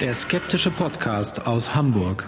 [0.00, 2.24] Der skeptische Podcast aus Hamburg.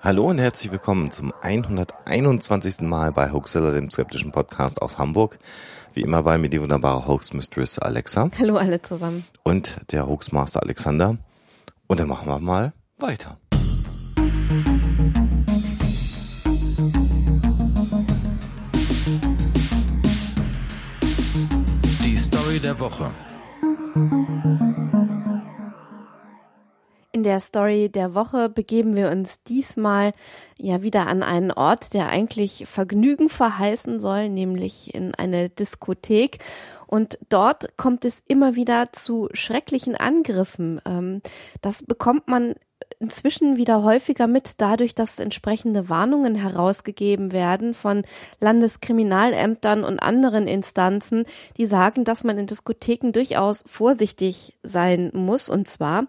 [0.00, 2.80] Hallo und herzlich willkommen zum 121.
[2.80, 5.38] Mal bei Hoaxilla, dem skeptischen Podcast aus Hamburg.
[5.92, 8.30] Wie immer bei mir die wunderbare Hoax Mistress Alexa.
[8.38, 9.26] Hallo alle zusammen.
[9.42, 11.18] Und der Hoaxmaster Alexander.
[11.88, 13.36] Und dann machen wir mal weiter.
[13.52, 14.83] Die
[22.64, 23.10] der Woche.
[27.12, 30.14] In der Story der Woche begeben wir uns diesmal
[30.58, 36.38] ja wieder an einen Ort, der eigentlich Vergnügen verheißen soll, nämlich in eine Diskothek.
[36.86, 40.80] Und dort kommt es immer wieder zu schrecklichen Angriffen.
[40.86, 41.20] Ähm,
[41.60, 42.54] das bekommt man
[43.04, 48.02] inzwischen wieder häufiger mit, dadurch, dass entsprechende Warnungen herausgegeben werden von
[48.40, 51.26] Landeskriminalämtern und anderen Instanzen,
[51.58, 55.50] die sagen, dass man in Diskotheken durchaus vorsichtig sein muss.
[55.50, 56.06] Und zwar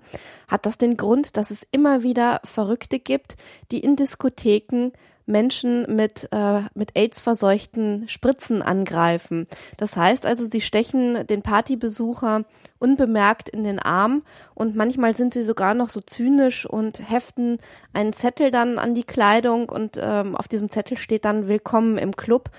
[0.48, 3.36] hat das den Grund, dass es immer wieder Verrückte gibt,
[3.72, 4.92] die in Diskotheken
[5.26, 9.48] Menschen mit, äh, mit AIDS verseuchten Spritzen angreifen.
[9.78, 12.46] Das heißt also, sie stechen den Partybesucher
[12.80, 17.58] unbemerkt in den Arm und manchmal sind sie sogar noch so zynisch und heften
[17.94, 22.16] einen Zettel dann an die Kleidung und ähm, auf diesem Zettel steht dann Willkommen im
[22.16, 22.52] Club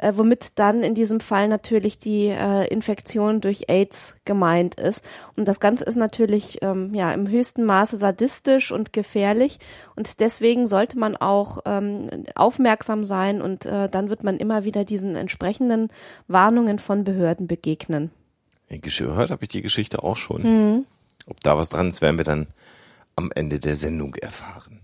[0.00, 5.04] äh, womit dann in diesem Fall natürlich die äh, Infektion durch AIDS gemeint ist.
[5.36, 9.58] Und das Ganze ist natürlich ähm, ja im höchsten Maße sadistisch und gefährlich
[9.96, 14.84] und deswegen sollte man auch ähm, aufmerksam sein und äh, dann wird man immer wieder
[14.84, 15.88] diesen entsprechenden
[16.28, 18.10] Warnungen von Behörden begegnen.
[18.68, 20.42] Gehört habe ich die Geschichte auch schon.
[20.42, 20.86] Mhm.
[21.26, 22.46] Ob da was dran ist, werden wir dann
[23.16, 24.79] am Ende der Sendung erfahren.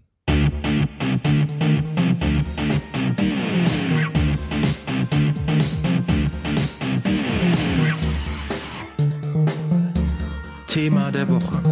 [10.77, 11.63] Thema der Woche.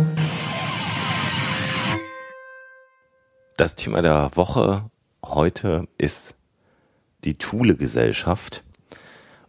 [3.59, 4.91] Das Thema der Woche
[5.23, 6.37] heute ist
[7.25, 8.65] die Thule-Gesellschaft.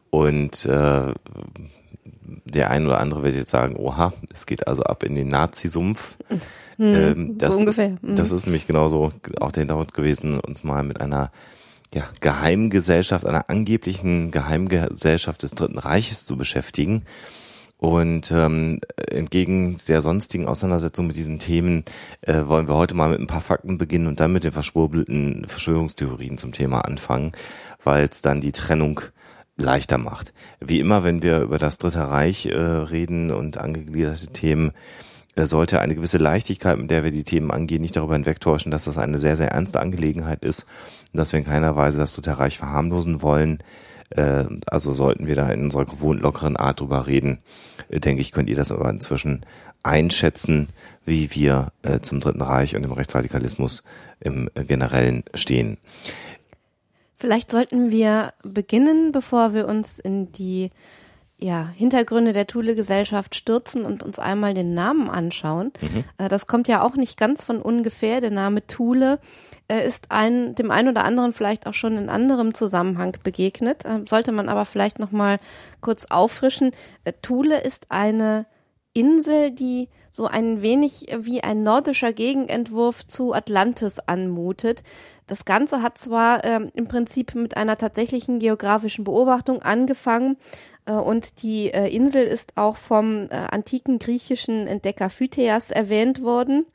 [0.09, 1.13] Und äh,
[2.43, 6.17] der ein oder andere wird jetzt sagen, oha, es geht also ab in den Nazi-Sumpf.
[6.27, 6.41] Hm,
[6.79, 7.95] ähm, das, so ungefähr.
[8.01, 8.17] Hm.
[8.17, 11.31] Das ist nämlich genauso auch der Hintergrund gewesen, uns mal mit einer
[11.93, 17.05] ja, Geheimgesellschaft, einer angeblichen Geheimgesellschaft des Dritten Reiches zu beschäftigen.
[17.85, 18.79] Und ähm,
[19.11, 21.85] entgegen der sonstigen Auseinandersetzung mit diesen Themen
[22.21, 25.45] äh, wollen wir heute mal mit ein paar Fakten beginnen und dann mit den verschwurbelten
[25.45, 27.33] Verschwörungstheorien zum Thema anfangen,
[27.83, 29.01] weil es dann die Trennung
[29.55, 30.33] leichter macht.
[30.59, 34.71] Wie immer, wenn wir über das Dritte Reich äh, reden und angegliederte Themen,
[35.35, 38.85] äh, sollte eine gewisse Leichtigkeit, mit der wir die Themen angehen, nicht darüber hinwegtäuschen, dass
[38.85, 40.65] das eine sehr, sehr ernste Angelegenheit ist
[41.13, 43.59] und dass wir in keiner Weise das Dritte Reich verharmlosen wollen.
[44.11, 47.39] Äh, also sollten wir da in unserer gewohnt lockeren Art drüber reden,
[47.89, 49.45] äh, denke ich, könnt ihr das aber inzwischen
[49.83, 50.69] einschätzen,
[51.05, 53.83] wie wir äh, zum Dritten Reich und dem Rechtsradikalismus
[54.19, 55.77] im Generellen stehen.
[57.17, 60.71] Vielleicht sollten wir beginnen, bevor wir uns in die
[61.37, 65.73] ja, Hintergründe der Thule-Gesellschaft stürzen und uns einmal den Namen anschauen.
[65.81, 66.03] Mhm.
[66.29, 68.21] Das kommt ja auch nicht ganz von ungefähr.
[68.21, 69.19] Der Name Thule
[69.67, 73.83] ist ein, dem einen oder anderen vielleicht auch schon in anderem Zusammenhang begegnet.
[73.85, 75.39] Ähm, sollte man aber vielleicht noch mal
[75.81, 76.71] kurz auffrischen.
[77.03, 78.45] Äh, Thule ist eine
[78.93, 84.83] Insel, die so ein wenig wie ein nordischer Gegenentwurf zu Atlantis anmutet.
[85.27, 91.41] Das Ganze hat zwar ähm, im Prinzip mit einer tatsächlichen geografischen Beobachtung angefangen, äh, und
[91.41, 96.65] die äh, Insel ist auch vom äh, antiken griechischen Entdecker Phytheas erwähnt worden.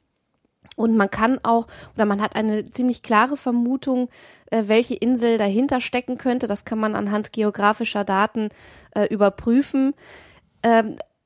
[0.77, 4.09] Und man kann auch, oder man hat eine ziemlich klare Vermutung,
[4.51, 6.47] äh, welche Insel dahinter stecken könnte.
[6.47, 8.49] Das kann man anhand geografischer Daten
[8.95, 9.95] äh, überprüfen.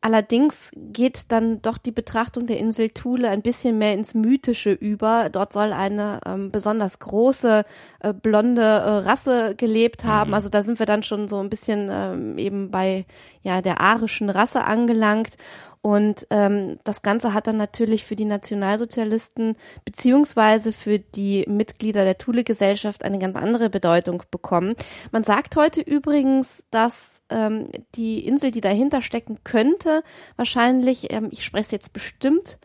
[0.05, 5.31] Allerdings geht dann doch die Betrachtung der Insel Thule ein bisschen mehr ins Mythische über.
[5.33, 7.65] Dort soll eine ähm, besonders große
[8.01, 10.29] äh, blonde äh, Rasse gelebt haben.
[10.29, 10.35] Mhm.
[10.35, 13.07] Also da sind wir dann schon so ein bisschen ähm, eben bei
[13.41, 15.39] ja der arischen Rasse angelangt.
[15.85, 19.55] Und ähm, das Ganze hat dann natürlich für die Nationalsozialisten
[19.85, 24.77] beziehungsweise für die Mitglieder der Thule-Gesellschaft eine ganz andere Bedeutung bekommen.
[25.13, 30.03] Man sagt heute übrigens, dass ähm, die Insel, die dahinter stecken könnte,
[30.37, 32.59] wahrscheinlich, ähm, ich spreche es jetzt bestimmt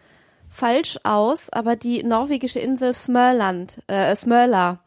[0.47, 4.79] falsch aus, aber die norwegische Insel Smørland, äh, Smørla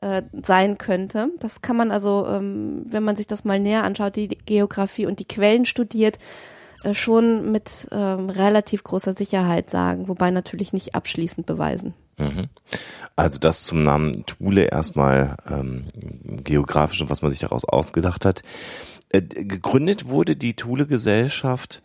[0.00, 1.32] äh, sein könnte.
[1.38, 5.18] Das kann man also, ähm, wenn man sich das mal näher anschaut, die Geografie und
[5.18, 6.18] die Quellen studiert,
[6.92, 11.94] schon mit ähm, relativ großer Sicherheit sagen, wobei natürlich nicht abschließend beweisen.
[12.18, 12.48] Mhm.
[13.16, 15.84] Also das zum Namen Thule erstmal ähm,
[16.24, 18.42] geografisch und was man sich daraus ausgedacht hat.
[19.08, 21.82] Äh, gegründet wurde die Thule-Gesellschaft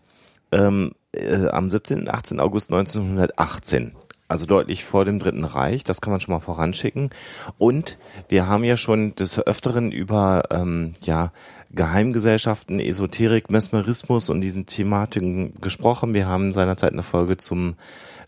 [0.52, 2.00] ähm, äh, am 17.
[2.00, 2.40] und 18.
[2.40, 3.96] August 1918.
[4.28, 7.10] Also deutlich vor dem Dritten Reich, das kann man schon mal voranschicken.
[7.58, 7.98] Und
[8.28, 11.32] wir haben ja schon des Öfteren über ähm, ja,
[11.72, 16.14] Geheimgesellschaften, Esoterik, Mesmerismus und diesen Thematiken gesprochen.
[16.14, 17.76] Wir haben seinerzeit eine Folge zum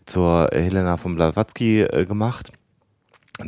[0.04, 2.52] zur Helena von Blavatsky äh, gemacht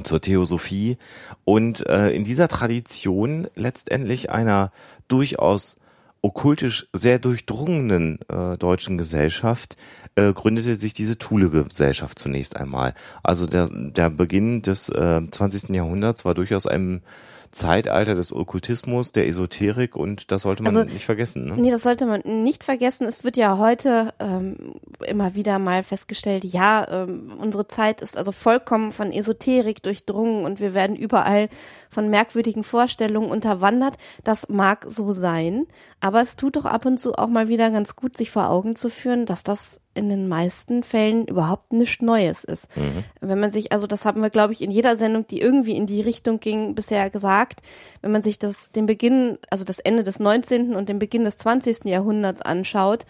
[0.03, 0.97] zur Theosophie
[1.45, 4.73] und äh, in dieser Tradition letztendlich einer
[5.09, 5.77] durchaus
[6.23, 9.77] okkultisch sehr durchdrungenen äh, deutschen Gesellschaft
[10.15, 12.95] äh, gründete sich diese Thule-Gesellschaft zunächst einmal.
[13.23, 15.69] Also der, der Beginn des äh, 20.
[15.71, 17.03] Jahrhunderts war durchaus einem
[17.55, 21.47] Zeitalter des Okkultismus, der Esoterik und das sollte man also, nicht vergessen.
[21.47, 21.55] Ne?
[21.57, 23.07] Nee, das sollte man nicht vergessen.
[23.07, 24.75] Es wird ja heute ähm,
[25.07, 30.61] immer wieder mal festgestellt, ja, ähm, unsere Zeit ist also vollkommen von Esoterik durchdrungen und
[30.61, 31.49] wir werden überall
[31.91, 33.97] von merkwürdigen Vorstellungen unterwandert.
[34.25, 35.67] Das mag so sein,
[36.01, 38.77] aber es tut doch ab und zu auch mal wieder ganz gut, sich vor Augen
[38.77, 42.69] zu führen, dass das in den meisten Fällen überhaupt nichts Neues ist.
[42.77, 43.05] Mhm.
[43.21, 45.87] Wenn man sich, also das haben wir, glaube ich, in jeder Sendung, die irgendwie in
[45.87, 47.61] die Richtung ging, bisher gesagt,
[48.03, 50.75] wenn man sich das, den Beginn, also das Ende des 19.
[50.75, 51.85] und den Beginn des 20.
[51.85, 53.07] Jahrhunderts anschaut,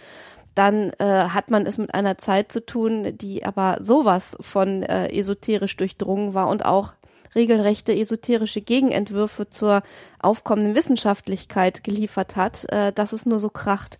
[0.54, 5.08] dann äh, hat man es mit einer Zeit zu tun, die aber sowas von äh,
[5.08, 6.92] esoterisch durchdrungen war und auch
[7.34, 9.82] regelrechte esoterische Gegenentwürfe zur
[10.20, 13.98] aufkommenden Wissenschaftlichkeit geliefert hat, äh, dass es nur so kracht.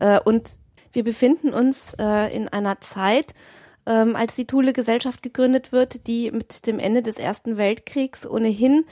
[0.00, 0.58] Äh, und
[0.92, 3.34] wir befinden uns äh, in einer Zeit,
[3.86, 8.84] ähm, als die Thule-Gesellschaft gegründet wird, die mit dem Ende des Ersten Weltkriegs ohnehin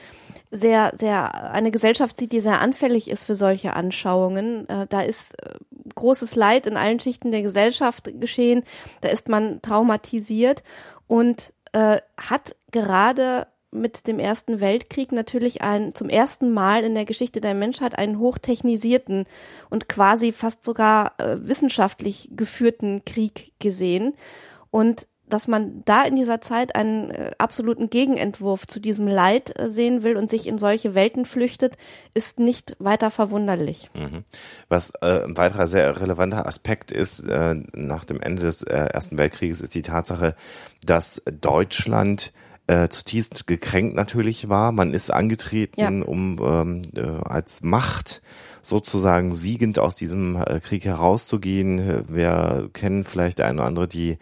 [0.50, 4.68] sehr, sehr eine Gesellschaft sieht, die sehr anfällig ist für solche Anschauungen.
[4.68, 5.54] Äh, da ist äh,
[5.94, 8.64] großes Leid in allen Schichten der Gesellschaft geschehen.
[9.00, 10.62] Da ist man traumatisiert
[11.06, 17.04] und äh, hat gerade mit dem Ersten Weltkrieg natürlich ein, zum ersten Mal in der
[17.04, 19.24] Geschichte der Menschheit einen hochtechnisierten
[19.68, 24.14] und quasi fast sogar äh, wissenschaftlich geführten Krieg gesehen.
[24.70, 29.68] Und dass man da in dieser Zeit einen äh, absoluten Gegenentwurf zu diesem Leid äh,
[29.68, 31.76] sehen will und sich in solche Welten flüchtet,
[32.14, 33.90] ist nicht weiter verwunderlich.
[33.94, 34.24] Mhm.
[34.68, 39.18] Was äh, ein weiterer sehr relevanter Aspekt ist äh, nach dem Ende des äh, Ersten
[39.18, 40.34] Weltkrieges, ist die Tatsache,
[40.84, 42.32] dass Deutschland
[42.68, 44.72] äh, zutiefst gekränkt natürlich war.
[44.72, 45.88] Man ist angetreten, ja.
[45.88, 48.22] um ähm, äh, als Macht
[48.62, 52.04] sozusagen siegend aus diesem äh, Krieg herauszugehen.
[52.08, 54.18] Wir kennen vielleicht ein oder andere die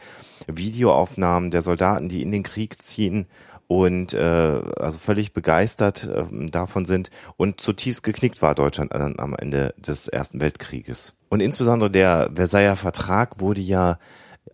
[0.46, 3.26] Videoaufnahmen der Soldaten, die in den Krieg ziehen
[3.66, 9.34] und äh, also völlig begeistert äh, davon sind und zutiefst geknickt war Deutschland an, am
[9.34, 11.14] Ende des Ersten Weltkrieges.
[11.28, 13.99] Und insbesondere der Versailler Vertrag wurde ja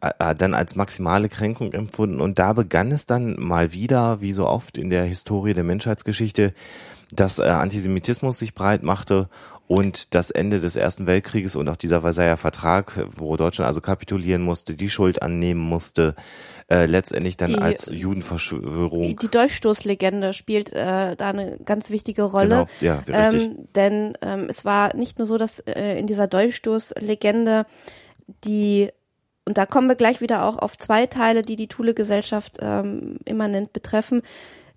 [0.00, 2.20] dann als maximale Kränkung empfunden.
[2.20, 6.54] Und da begann es dann mal wieder, wie so oft in der Historie der Menschheitsgeschichte,
[7.12, 9.28] dass äh, Antisemitismus sich breit machte
[9.68, 14.42] und das Ende des Ersten Weltkrieges und auch dieser Versailler Vertrag, wo Deutschland also kapitulieren
[14.42, 16.14] musste, die Schuld annehmen musste,
[16.70, 19.02] äh, letztendlich dann die, als Judenverschwörung.
[19.02, 22.67] Die, die Dolchstoßlegende spielt äh, da eine ganz wichtige Rolle.
[22.81, 23.44] Genau, ja, richtig.
[23.44, 27.67] Ähm, denn ähm, es war nicht nur so, dass äh, in dieser Dolchstoßlegende
[28.44, 28.90] die
[29.44, 33.72] und da kommen wir gleich wieder auch auf zwei Teile, die die Thule-Gesellschaft ähm, immanent
[33.72, 34.22] betreffen,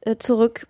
[0.02, 0.68] äh, zurück.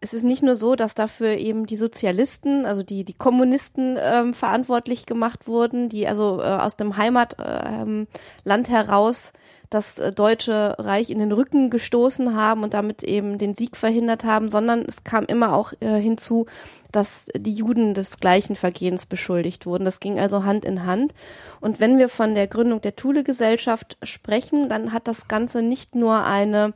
[0.00, 4.34] Es ist nicht nur so, dass dafür eben die Sozialisten, also die die Kommunisten ähm,
[4.34, 8.08] verantwortlich gemacht wurden, die also äh, aus dem Heimatland
[8.46, 9.32] ähm, heraus
[9.74, 14.24] das äh, Deutsche Reich in den Rücken gestoßen haben und damit eben den Sieg verhindert
[14.24, 16.46] haben, sondern es kam immer auch äh, hinzu,
[16.90, 19.84] dass die Juden des gleichen Vergehens beschuldigt wurden.
[19.84, 21.14] Das ging also Hand in Hand.
[21.60, 26.24] Und wenn wir von der Gründung der Thule-Gesellschaft sprechen, dann hat das Ganze nicht nur
[26.24, 26.74] eine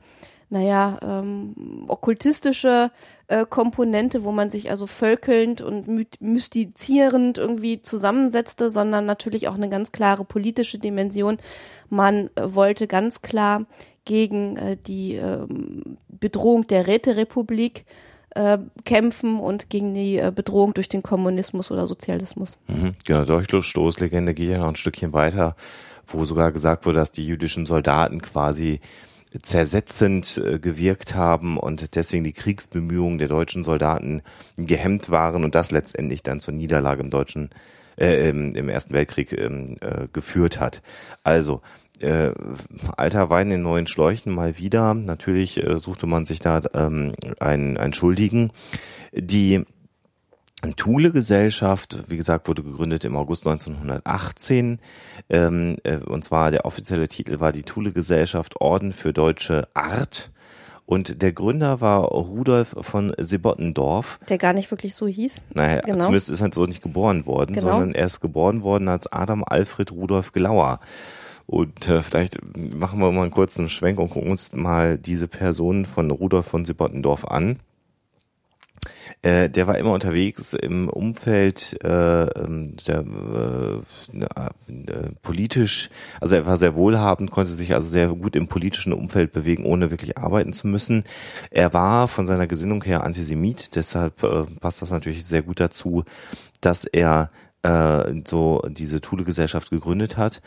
[0.48, 2.90] naja, ähm, okkultistische
[3.26, 5.88] äh, Komponente, wo man sich also völkelnd und
[6.20, 11.38] mystizierend irgendwie zusammensetzte, sondern natürlich auch eine ganz klare politische Dimension.
[11.88, 13.66] Man äh, wollte ganz klar
[14.04, 15.46] gegen äh, die äh,
[16.08, 17.84] Bedrohung der Räterepublik
[18.36, 22.56] äh, kämpfen und gegen die äh, Bedrohung durch den Kommunismus oder Sozialismus.
[22.68, 25.56] Mhm, genau, Durchstoßlegende geht ja noch ein Stückchen weiter,
[26.06, 28.80] wo sogar gesagt wurde, dass die jüdischen Soldaten quasi
[29.42, 34.22] zersetzend äh, gewirkt haben und deswegen die Kriegsbemühungen der deutschen Soldaten
[34.56, 37.50] gehemmt waren und das letztendlich dann zur Niederlage im deutschen
[37.98, 40.82] äh, im, Ersten Weltkrieg ähm, äh, geführt hat.
[41.24, 41.62] Also
[42.00, 42.30] äh,
[42.96, 44.94] alter Wein in neuen Schläuchen mal wieder.
[44.94, 48.52] Natürlich äh, suchte man sich da ähm, einen, einen Schuldigen.
[49.12, 49.64] Die
[50.62, 54.78] Thule-Gesellschaft, wie gesagt, wurde gegründet im August 1918.
[55.28, 60.30] Ähm, äh, und zwar der offizielle Titel war die Thule-Gesellschaft Orden für deutsche Art.
[60.86, 64.20] Und der Gründer war Rudolf von Sebottendorf.
[64.28, 65.42] Der gar nicht wirklich so hieß.
[65.52, 65.98] Naja, genau.
[65.98, 67.68] zumindest ist er so nicht geboren worden, genau.
[67.68, 70.78] sondern er ist geboren worden als Adam Alfred Rudolf Glauer.
[71.46, 75.86] Und äh, vielleicht machen wir mal einen kurzen Schwenk und gucken uns mal diese Person
[75.86, 77.58] von Rudolf von Sebottendorf an.
[79.22, 85.90] Äh, der war immer unterwegs im Umfeld äh, ähm, der, äh, äh, politisch,
[86.20, 89.90] also er war sehr wohlhabend, konnte sich also sehr gut im politischen Umfeld bewegen, ohne
[89.90, 91.04] wirklich arbeiten zu müssen.
[91.50, 96.04] Er war von seiner Gesinnung her Antisemit, deshalb äh, passt das natürlich sehr gut dazu,
[96.60, 97.30] dass er
[97.62, 100.40] äh, so diese Thule-Gesellschaft gegründet hat.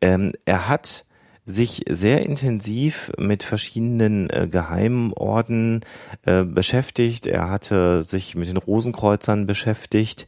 [0.00, 1.04] Ähm, er hat
[1.46, 5.80] sich sehr intensiv mit verschiedenen äh, Geheimorden
[6.24, 7.26] äh, beschäftigt.
[7.26, 10.26] Er hatte sich mit den Rosenkreuzern beschäftigt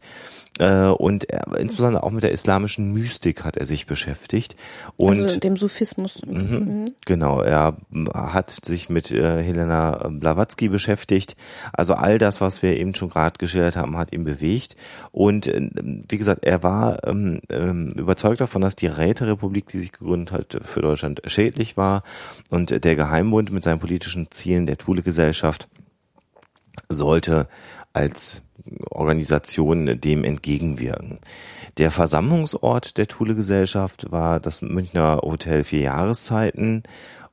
[0.58, 4.56] und er, insbesondere auch mit der islamischen Mystik hat er sich beschäftigt.
[4.96, 6.22] Und also dem Sufismus.
[6.24, 6.84] Mhm, mhm.
[7.04, 7.76] Genau, er
[8.14, 11.36] hat sich mit äh, Helena Blavatsky beschäftigt.
[11.72, 14.76] Also all das, was wir eben schon gerade geschildert haben, hat ihn bewegt.
[15.12, 15.70] Und äh,
[16.08, 20.58] wie gesagt, er war ähm, ähm, überzeugt davon, dass die Räterepublik, die sich gegründet hat,
[20.62, 22.02] für Deutschland schädlich war.
[22.48, 25.68] Und der Geheimbund mit seinen politischen Zielen der Thule-Gesellschaft
[26.88, 27.48] sollte
[27.92, 28.42] als
[28.90, 31.18] Organisation dem entgegenwirken.
[31.78, 36.82] Der Versammlungsort der Thule-Gesellschaft war das Münchner Hotel Vier Jahreszeiten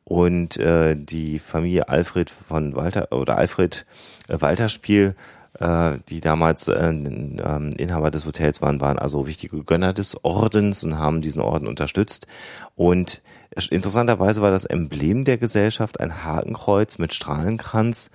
[0.04, 3.86] und äh, die Familie Alfred von Walter oder Alfred
[4.28, 5.16] äh, Walterspiel,
[5.60, 10.84] äh, die damals äh, äh, Inhaber des Hotels waren, waren also wichtige Gönner des Ordens
[10.84, 12.28] und haben diesen Orden unterstützt.
[12.76, 13.22] Und
[13.70, 18.10] interessanterweise war das Emblem der Gesellschaft ein Hakenkreuz mit Strahlenkranz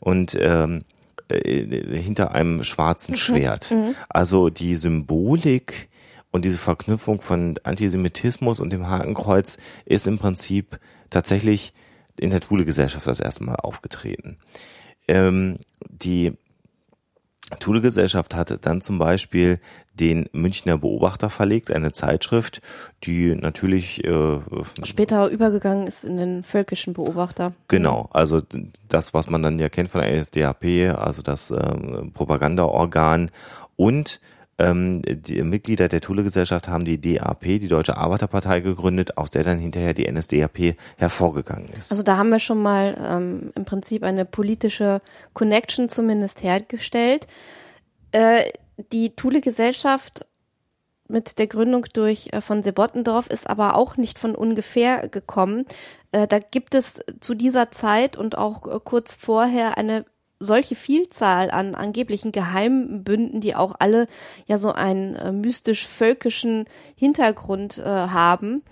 [0.00, 0.82] und ähm,
[1.30, 3.18] äh, hinter einem schwarzen mhm.
[3.18, 3.70] Schwert.
[3.70, 3.94] Mhm.
[4.08, 5.88] Also die Symbolik
[6.30, 10.78] und diese Verknüpfung von Antisemitismus und dem Hakenkreuz ist im Prinzip
[11.10, 11.72] tatsächlich
[12.18, 14.38] in der Thule-Gesellschaft das erste Mal aufgetreten.
[15.08, 15.58] Ähm,
[15.88, 16.32] die
[17.58, 19.58] Thule-Gesellschaft hatte dann zum Beispiel
[19.94, 22.62] den Münchner Beobachter verlegt, eine Zeitschrift,
[23.04, 24.38] die natürlich äh,
[24.82, 27.52] später übergegangen ist in den völkischen Beobachter.
[27.68, 28.40] Genau, also
[28.88, 31.76] das, was man dann ja kennt von der NSDAP, also das äh,
[32.14, 33.30] Propagandaorgan
[33.76, 34.20] und
[34.60, 39.58] ähm, die Mitglieder der Thule-Gesellschaft haben die DAP, die Deutsche Arbeiterpartei, gegründet, aus der dann
[39.58, 41.90] hinterher die NSDAP hervorgegangen ist.
[41.90, 45.00] Also da haben wir schon mal ähm, im Prinzip eine politische
[45.32, 47.26] Connection zumindest hergestellt.
[48.12, 48.44] Äh,
[48.92, 50.26] die Thule-Gesellschaft
[51.10, 55.66] mit der Gründung durch äh, von Sebottendorf ist aber auch nicht von ungefähr gekommen.
[56.12, 60.04] Äh, da gibt es zu dieser Zeit und auch äh, kurz vorher eine
[60.40, 64.06] solche Vielzahl an angeblichen Geheimbünden, die auch alle
[64.46, 66.64] ja so einen äh, mystisch-völkischen
[66.96, 68.62] Hintergrund äh, haben,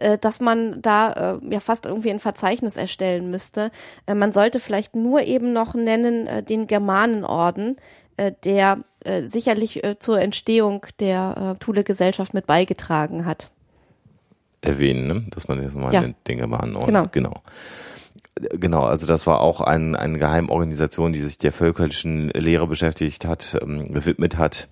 [0.00, 3.70] äh, dass man da äh, ja fast irgendwie ein Verzeichnis erstellen müsste.
[4.06, 7.76] Äh, man sollte vielleicht nur eben noch nennen äh, den Germanenorden,
[8.44, 8.84] der
[9.22, 13.50] sicherlich zur Entstehung der Thule-Gesellschaft mit beigetragen hat.
[14.60, 15.24] Erwähnen, ne?
[15.30, 16.02] dass man jetzt mal ja.
[16.02, 17.08] den, den Germanenorden, genau.
[17.10, 17.34] genau.
[18.36, 23.58] Genau, also das war auch ein, eine Geheimorganisation, die sich der völkerlichen Lehre beschäftigt hat,
[23.60, 24.68] ähm, gewidmet hat.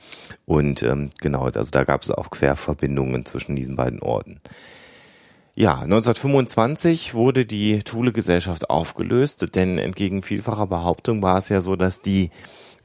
[0.47, 4.41] Und ähm, genau, also da gab es auch Querverbindungen zwischen diesen beiden Orten.
[5.55, 12.01] Ja, 1925 wurde die Thule-Gesellschaft aufgelöst, denn entgegen vielfacher Behauptung war es ja so, dass
[12.01, 12.31] die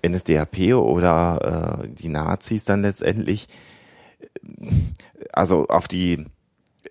[0.06, 3.48] NSDAP oder äh, die Nazis dann letztendlich
[5.32, 6.26] also auf die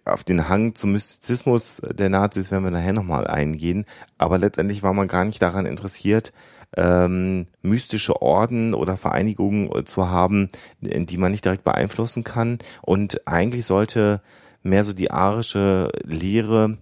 [0.04, 3.86] auf den Hang zum Mystizismus der Nazis werden wir nachher nochmal eingehen,
[4.18, 6.32] aber letztendlich war man gar nicht daran interessiert,
[6.76, 12.58] ähm, mystische Orden oder Vereinigungen zu haben, die man nicht direkt beeinflussen kann.
[12.80, 14.22] Und eigentlich sollte
[14.62, 16.78] mehr so die arische Lehre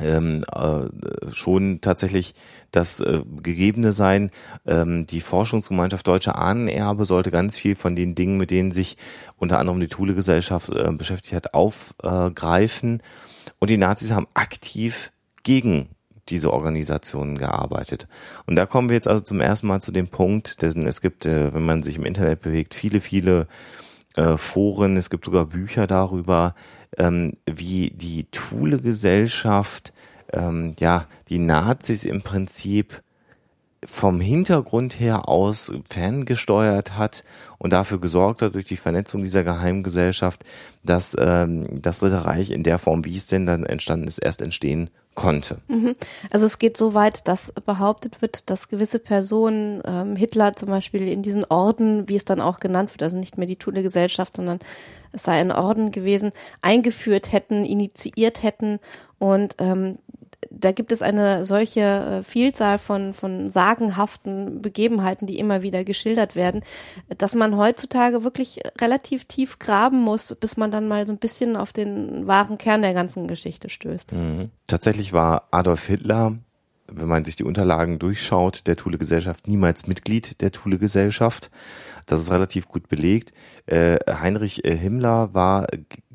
[0.00, 2.34] ähm, äh, schon tatsächlich
[2.70, 4.30] das äh, Gegebene sein.
[4.66, 8.96] Ähm, die Forschungsgemeinschaft Deutsche Ahnenerbe sollte ganz viel von den Dingen, mit denen sich
[9.36, 13.02] unter anderem die Thule-Gesellschaft äh, beschäftigt hat, aufgreifen.
[13.58, 15.88] Und die Nazis haben aktiv gegen
[16.28, 18.06] diese Organisationen gearbeitet.
[18.46, 21.26] Und da kommen wir jetzt also zum ersten Mal zu dem Punkt, denn es gibt,
[21.26, 23.48] äh, wenn man sich im Internet bewegt, viele, viele
[24.14, 26.54] äh, Foren, es gibt sogar Bücher darüber,
[26.98, 29.92] ähm, wie die Thule-Gesellschaft,
[30.32, 33.02] ähm, ja, die Nazis im Prinzip
[33.84, 37.24] vom Hintergrund her aus ferngesteuert hat
[37.58, 40.44] und dafür gesorgt hat durch die Vernetzung dieser Geheimgesellschaft,
[40.84, 44.40] dass ähm, das Dritte Reich in der Form, wie es denn dann entstanden ist, erst
[44.40, 45.58] entstehen konnte.
[45.68, 45.94] Mhm.
[46.30, 51.06] Also es geht so weit, dass behauptet wird, dass gewisse Personen, ähm, Hitler zum Beispiel
[51.08, 54.58] in diesen Orden, wie es dann auch genannt wird, also nicht mehr die Thule-Gesellschaft, sondern
[55.12, 58.80] es sei ein Orden gewesen, eingeführt hätten, initiiert hätten
[59.18, 59.98] und ähm,
[60.50, 66.36] da gibt es eine solche äh, Vielzahl von, von sagenhaften Begebenheiten, die immer wieder geschildert
[66.36, 66.62] werden,
[67.18, 71.56] dass man heutzutage wirklich relativ tief graben muss, bis man dann mal so ein bisschen
[71.56, 74.12] auf den wahren Kern der ganzen Geschichte stößt.
[74.12, 74.50] Mhm.
[74.66, 76.38] Tatsächlich war Adolf Hitler
[76.94, 81.50] wenn man sich die Unterlagen durchschaut, der Thule-Gesellschaft niemals Mitglied der Thule-Gesellschaft.
[82.06, 83.32] Das ist relativ gut belegt.
[83.66, 85.68] Äh, Heinrich äh, Himmler war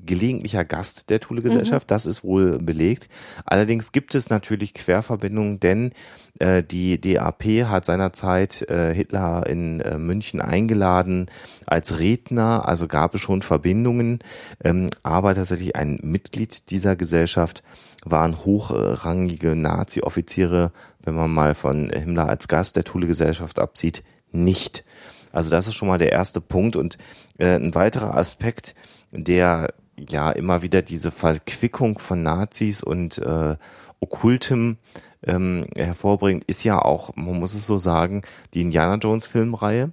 [0.07, 1.89] gelegentlicher Gast der Thule-Gesellschaft, mhm.
[1.89, 3.07] das ist wohl belegt.
[3.45, 5.91] Allerdings gibt es natürlich Querverbindungen, denn
[6.39, 11.27] äh, die DAP hat seinerzeit äh, Hitler in äh, München eingeladen
[11.65, 14.19] als Redner, also gab es schon Verbindungen,
[14.63, 17.61] ähm, aber tatsächlich ein Mitglied dieser Gesellschaft
[18.03, 20.71] waren hochrangige Nazi-Offiziere,
[21.03, 24.83] wenn man mal von Himmler als Gast der Thule-Gesellschaft abzieht, nicht.
[25.31, 26.97] Also das ist schon mal der erste Punkt und
[27.37, 28.75] äh, ein weiterer Aspekt,
[29.11, 33.55] der ja immer wieder diese Verquickung von Nazis und äh,
[33.99, 34.77] Okkultem
[35.23, 38.21] ähm, hervorbringt, ist ja auch, man muss es so sagen,
[38.53, 39.91] die Indiana Jones Filmreihe.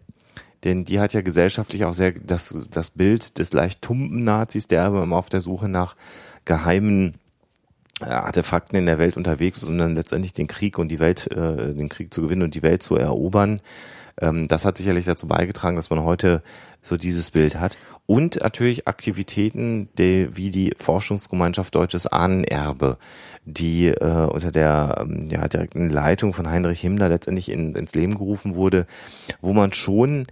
[0.64, 4.84] Denn die hat ja gesellschaftlich auch sehr das, das Bild des leicht tumpen Nazis, der
[4.84, 5.94] aber immer auf der Suche nach
[6.46, 7.14] geheimen
[8.00, 11.30] äh, Artefakten in der Welt unterwegs ist, um dann letztendlich den Krieg und die Welt,
[11.30, 13.61] äh, den Krieg zu gewinnen und die Welt zu erobern.
[14.21, 16.42] Ähm, das hat sicherlich dazu beigetragen, dass man heute
[16.83, 17.76] so dieses Bild hat.
[18.06, 22.99] Und natürlich Aktivitäten die, wie die Forschungsgemeinschaft Deutsches Ahnenerbe,
[23.47, 28.14] die äh, unter der ähm, ja, direkten Leitung von Heinrich Himmler letztendlich in, ins Leben
[28.14, 28.87] gerufen wurde,
[29.40, 30.26] wo man schon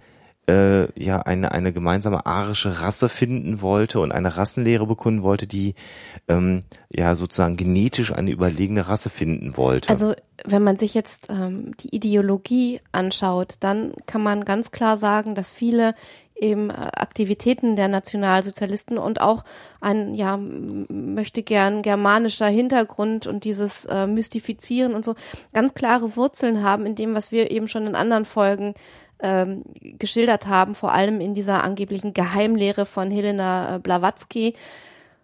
[0.47, 5.75] äh, ja eine eine gemeinsame arische Rasse finden wollte und eine Rassenlehre bekunden wollte, die
[6.27, 9.89] ähm, ja sozusagen genetisch eine überlegene Rasse finden wollte.
[9.89, 10.13] Also
[10.45, 15.53] wenn man sich jetzt ähm, die Ideologie anschaut, dann kann man ganz klar sagen, dass
[15.53, 15.95] viele
[16.35, 19.43] eben äh, Aktivitäten der Nationalsozialisten und auch
[19.79, 25.15] ein, ja, möchte gern germanischer Hintergrund und dieses äh, Mystifizieren und so
[25.53, 28.73] ganz klare Wurzeln haben in dem, was wir eben schon in anderen Folgen
[29.19, 34.53] ähm, geschildert haben, vor allem in dieser angeblichen Geheimlehre von Helena äh, Blavatsky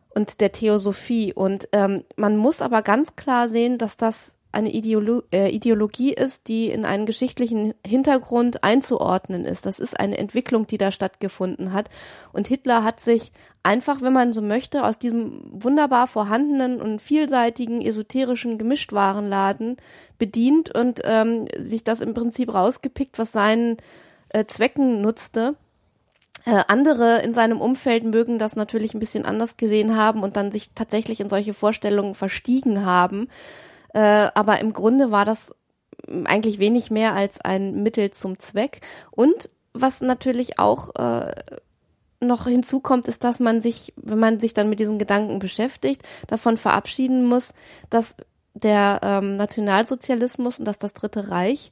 [0.10, 1.34] und der Theosophie.
[1.34, 6.48] Und ähm, man muss aber ganz klar sehen, dass das eine Ideolo äh, Ideologie ist,
[6.48, 9.66] die in einen geschichtlichen Hintergrund einzuordnen ist.
[9.66, 11.90] Das ist eine Entwicklung, die da stattgefunden hat.
[12.34, 13.32] Und Hitler hat sich
[13.62, 19.78] einfach, wenn man so möchte, aus diesem wunderbar vorhandenen und vielseitigen esoterischen Gemischtwarenladen
[20.18, 23.78] bedient und ähm, sich das im Prinzip rausgepickt, was seinen
[24.30, 25.56] äh, Zwecken nutzte.
[26.46, 30.52] Äh, andere in seinem Umfeld mögen das natürlich ein bisschen anders gesehen haben und dann
[30.52, 33.28] sich tatsächlich in solche Vorstellungen verstiegen haben.
[33.94, 34.00] Äh,
[34.34, 35.54] aber im Grunde war das
[36.26, 38.82] eigentlich wenig mehr als ein Mittel zum Zweck.
[39.12, 41.32] Und was natürlich auch äh,
[42.22, 46.58] noch hinzukommt, ist, dass man sich, wenn man sich dann mit diesen Gedanken beschäftigt, davon
[46.58, 47.54] verabschieden muss,
[47.90, 48.16] dass
[48.54, 51.72] der ähm, Nationalsozialismus und dass das Dritte Reich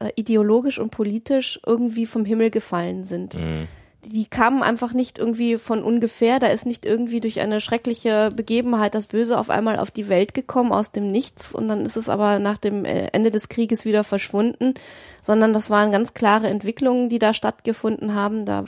[0.00, 3.34] äh, ideologisch und politisch irgendwie vom Himmel gefallen sind.
[3.34, 3.68] Mhm
[4.06, 6.38] die kamen einfach nicht irgendwie von ungefähr.
[6.38, 10.34] Da ist nicht irgendwie durch eine schreckliche Begebenheit das Böse auf einmal auf die Welt
[10.34, 13.84] gekommen aus dem Nichts und dann ist es aber nach dem äh, Ende des Krieges
[13.84, 14.74] wieder verschwunden,
[15.22, 18.44] sondern das waren ganz klare Entwicklungen, die da stattgefunden haben.
[18.44, 18.64] Da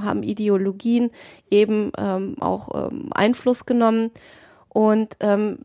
[0.00, 1.10] haben Ideologien
[1.50, 4.10] eben ähm, auch ähm, Einfluss genommen
[4.68, 5.58] und ähm,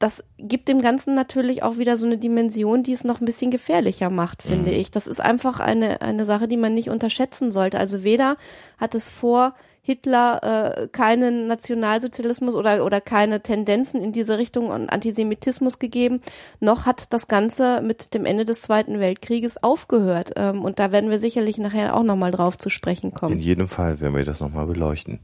[0.00, 3.50] das gibt dem Ganzen natürlich auch wieder so eine Dimension, die es noch ein bisschen
[3.50, 4.78] gefährlicher macht, finde mhm.
[4.78, 4.90] ich.
[4.90, 7.78] Das ist einfach eine, eine Sache, die man nicht unterschätzen sollte.
[7.78, 8.38] Also weder
[8.78, 14.88] hat es vor Hitler äh, keinen Nationalsozialismus oder, oder keine Tendenzen in diese Richtung und
[14.88, 16.22] Antisemitismus gegeben,
[16.60, 20.32] noch hat das Ganze mit dem Ende des Zweiten Weltkrieges aufgehört.
[20.36, 23.34] Ähm, und da werden wir sicherlich nachher auch nochmal drauf zu sprechen kommen.
[23.34, 25.20] In jedem Fall werden wir das nochmal beleuchten.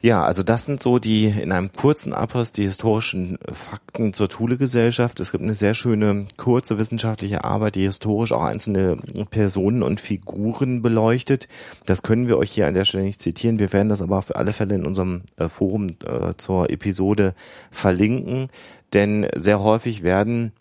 [0.00, 5.20] Ja, also das sind so die in einem kurzen Abriss die historischen Fakten zur Thule-Gesellschaft.
[5.20, 8.96] Es gibt eine sehr schöne kurze wissenschaftliche Arbeit, die historisch auch einzelne
[9.30, 11.48] Personen und Figuren beleuchtet.
[11.86, 13.58] Das können wir euch hier an der Stelle nicht zitieren.
[13.58, 17.34] Wir werden das aber auf alle Fälle in unserem äh, Forum äh, zur Episode
[17.70, 18.48] verlinken,
[18.92, 20.52] denn sehr häufig werden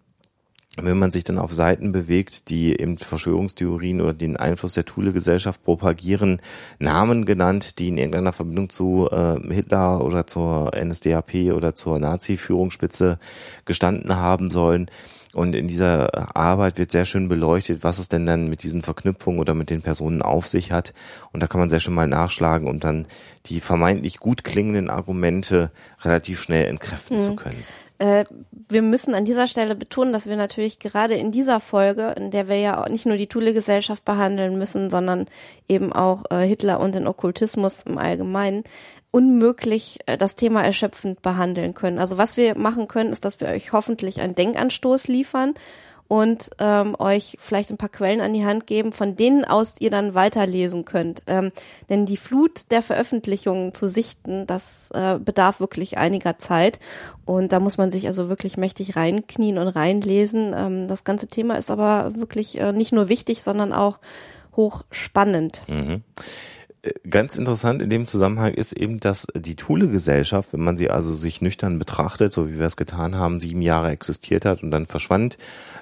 [0.80, 5.64] wenn man sich dann auf Seiten bewegt, die eben Verschwörungstheorien oder den Einfluss der Thule-Gesellschaft
[5.64, 6.42] propagieren,
[6.80, 13.18] Namen genannt, die in irgendeiner Verbindung zu äh, Hitler oder zur NSDAP oder zur Nazi-Führungsspitze
[13.66, 14.90] gestanden haben sollen.
[15.34, 19.40] Und in dieser Arbeit wird sehr schön beleuchtet, was es denn dann mit diesen Verknüpfungen
[19.40, 20.94] oder mit den Personen auf sich hat.
[21.32, 23.08] Und da kann man sehr schön mal nachschlagen, um dann
[23.46, 27.22] die vermeintlich gut klingenden Argumente relativ schnell entkräften mhm.
[27.22, 27.64] zu können.
[28.00, 28.26] Äh,
[28.70, 32.48] wir müssen an dieser Stelle betonen, dass wir natürlich gerade in dieser Folge, in der
[32.48, 35.26] wir ja nicht nur die Thule-Gesellschaft behandeln müssen, sondern
[35.68, 38.64] eben auch äh, Hitler und den Okkultismus im Allgemeinen,
[39.12, 41.98] unmöglich äh, das Thema erschöpfend behandeln können.
[41.98, 45.56] Also was wir machen können, ist, dass wir euch hoffentlich einen Denkanstoß liefern
[46.08, 49.90] und ähm, euch vielleicht ein paar Quellen an die Hand geben, von denen aus ihr
[49.90, 51.24] dann weiterlesen könnt.
[51.28, 51.52] Ähm,
[51.90, 56.80] denn die Flut der Veröffentlichungen zu sichten, das äh, bedarf wirklich einiger Zeit.
[57.26, 60.54] Und da muss man sich also wirklich mächtig reinknien und reinlesen.
[60.56, 64.00] Ähm, das ganze Thema ist aber wirklich äh, nicht nur wichtig, sondern auch
[64.56, 65.64] hochspannend.
[65.68, 66.04] Mhm
[67.10, 71.42] ganz interessant in dem Zusammenhang ist eben, dass die Thule-Gesellschaft, wenn man sie also sich
[71.42, 75.38] nüchtern betrachtet, so wie wir es getan haben, sieben Jahre existiert hat und dann verschwand.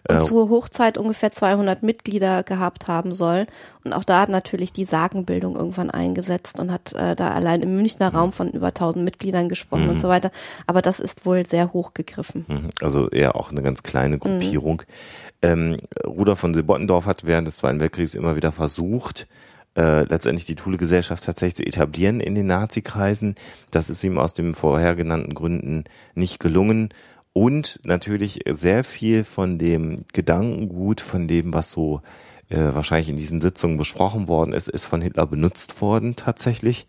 [0.07, 3.47] Und äh, zur Hochzeit ungefähr 200 Mitglieder gehabt haben soll.
[3.83, 7.75] Und auch da hat natürlich die Sagenbildung irgendwann eingesetzt und hat äh, da allein im
[7.75, 9.91] Münchner Raum von über 1000 Mitgliedern gesprochen mhm.
[9.91, 10.31] und so weiter.
[10.65, 12.45] Aber das ist wohl sehr hoch gegriffen.
[12.47, 12.69] Mhm.
[12.81, 14.83] Also eher auch eine ganz kleine Gruppierung.
[15.41, 15.41] Mhm.
[15.41, 19.27] Ähm, Rudolf von Silbottendorf hat während des Zweiten Weltkriegs immer wieder versucht,
[19.75, 23.35] äh, letztendlich die Thule-Gesellschaft tatsächlich zu etablieren in den Nazi-Kreisen.
[23.71, 25.83] Das ist ihm aus den vorher genannten Gründen
[26.13, 26.89] nicht gelungen.
[27.33, 32.01] Und natürlich sehr viel von dem Gedankengut, von dem, was so
[32.49, 36.87] äh, wahrscheinlich in diesen Sitzungen besprochen worden ist, ist von Hitler benutzt worden tatsächlich.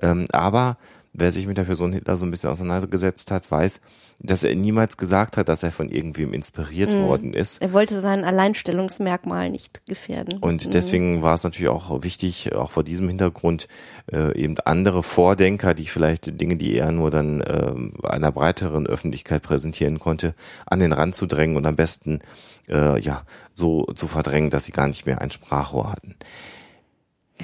[0.00, 0.78] Ähm, aber
[1.18, 3.80] wer sich mit der Person Hitler so ein bisschen auseinandergesetzt hat, weiß,
[4.20, 7.04] dass er niemals gesagt hat, dass er von irgendwem inspiriert mhm.
[7.04, 7.62] worden ist.
[7.62, 10.38] Er wollte sein Alleinstellungsmerkmal nicht gefährden.
[10.38, 10.70] Und mhm.
[10.70, 13.68] deswegen war es natürlich auch wichtig, auch vor diesem Hintergrund
[14.12, 19.42] äh, eben andere Vordenker, die vielleicht Dinge, die er nur dann äh, einer breiteren Öffentlichkeit
[19.42, 20.34] präsentieren konnte,
[20.66, 22.20] an den Rand zu drängen und am besten
[22.68, 23.22] äh, ja
[23.54, 26.16] so zu verdrängen, dass sie gar nicht mehr ein Sprachrohr hatten.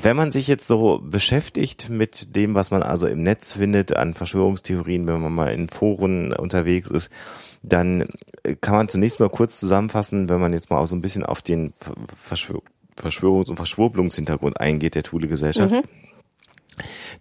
[0.01, 4.15] Wenn man sich jetzt so beschäftigt mit dem, was man also im Netz findet an
[4.15, 7.11] Verschwörungstheorien, wenn man mal in Foren unterwegs ist,
[7.63, 8.09] dann
[8.61, 11.43] kann man zunächst mal kurz zusammenfassen, wenn man jetzt mal auch so ein bisschen auf
[11.43, 11.73] den
[12.21, 12.61] Verschwör
[12.97, 15.75] Verschwörungs- und Verschwurbelungshintergrund eingeht der Thule-Gesellschaft.
[15.75, 15.83] Mhm.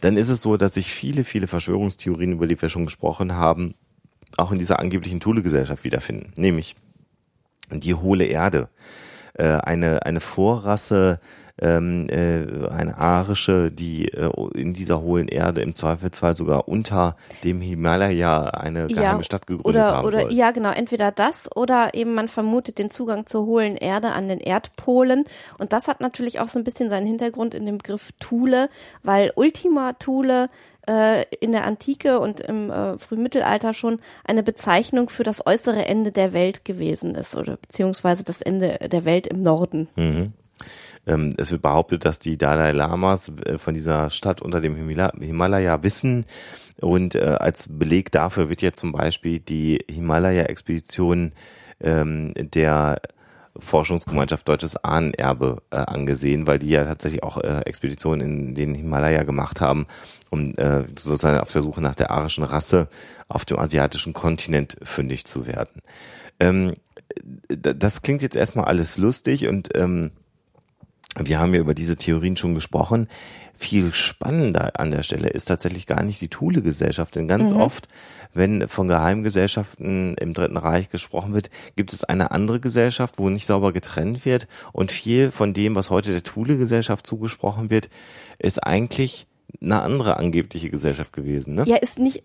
[0.01, 3.73] Dann ist es so, dass sich viele, viele Verschwörungstheorien, über die wir schon gesprochen haben,
[4.38, 6.31] auch in dieser angeblichen Thule-Gesellschaft wiederfinden.
[6.38, 6.75] Nämlich
[7.71, 8.69] die hohle Erde.
[9.33, 11.19] Äh, eine, eine Vorrasse
[11.61, 17.61] ähm, äh, eine arische, die äh, in dieser hohlen Erde im Zweifelsfall sogar unter dem
[17.61, 20.33] Himalaya eine geheime ja, Stadt gegründet oder, haben oder, soll.
[20.33, 24.39] Ja, genau, entweder das oder eben man vermutet den Zugang zur hohlen Erde an den
[24.39, 25.25] Erdpolen.
[25.59, 28.67] Und das hat natürlich auch so ein bisschen seinen Hintergrund in dem Begriff Thule,
[29.03, 30.47] weil Ultima Thule
[30.87, 36.11] äh, in der Antike und im äh, Frühmittelalter schon eine Bezeichnung für das äußere Ende
[36.11, 39.87] der Welt gewesen ist oder beziehungsweise das Ende der Welt im Norden.
[39.95, 40.33] Mhm.
[41.05, 45.83] Ähm, es wird behauptet, dass die Dalai Lamas äh, von dieser Stadt unter dem Himalaya
[45.83, 46.25] wissen.
[46.79, 51.33] Und äh, als Beleg dafür wird jetzt zum Beispiel die Himalaya-Expedition
[51.81, 53.01] ähm, der
[53.57, 59.23] Forschungsgemeinschaft Deutsches Ahnenerbe äh, angesehen, weil die ja tatsächlich auch äh, Expeditionen in den Himalaya
[59.23, 59.85] gemacht haben,
[60.31, 62.87] um äh, sozusagen auf der Suche nach der arischen Rasse
[63.27, 65.81] auf dem asiatischen Kontinent fündig zu werden.
[66.39, 66.73] Ähm,
[67.47, 70.11] das klingt jetzt erstmal alles lustig und ähm,
[71.19, 73.08] wir haben ja über diese Theorien schon gesprochen.
[73.56, 77.62] Viel spannender an der Stelle ist tatsächlich gar nicht die Thule-Gesellschaft, denn ganz mhm.
[77.62, 77.88] oft,
[78.34, 83.45] wenn von Geheimgesellschaften im Dritten Reich gesprochen wird, gibt es eine andere Gesellschaft, wo nicht
[83.45, 87.89] sauber getrennt wird und viel von dem, was heute der Thule-Gesellschaft zugesprochen wird,
[88.39, 89.28] ist eigentlich
[89.62, 91.54] eine andere angebliche Gesellschaft gewesen.
[91.54, 91.65] Ne?
[91.67, 92.23] Ja, ist nicht,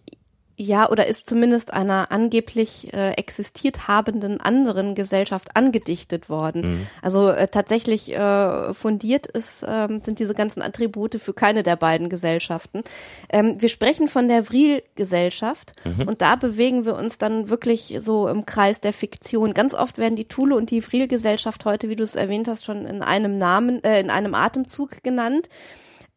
[0.60, 6.62] ja, oder ist zumindest einer angeblich äh, existiert habenden anderen Gesellschaft angedichtet worden.
[6.62, 6.86] Mhm.
[7.00, 12.08] Also äh, tatsächlich äh, fundiert ist, ähm, sind diese ganzen Attribute für keine der beiden
[12.08, 12.82] Gesellschaften.
[13.30, 16.08] Ähm, wir sprechen von der Vril-Gesellschaft mhm.
[16.08, 19.54] und da bewegen wir uns dann wirklich so im Kreis der Fiktion.
[19.54, 22.84] Ganz oft werden die Thule und die Vril-Gesellschaft heute, wie du es erwähnt hast, schon
[22.84, 25.48] in einem Namen, äh, in einem Atemzug genannt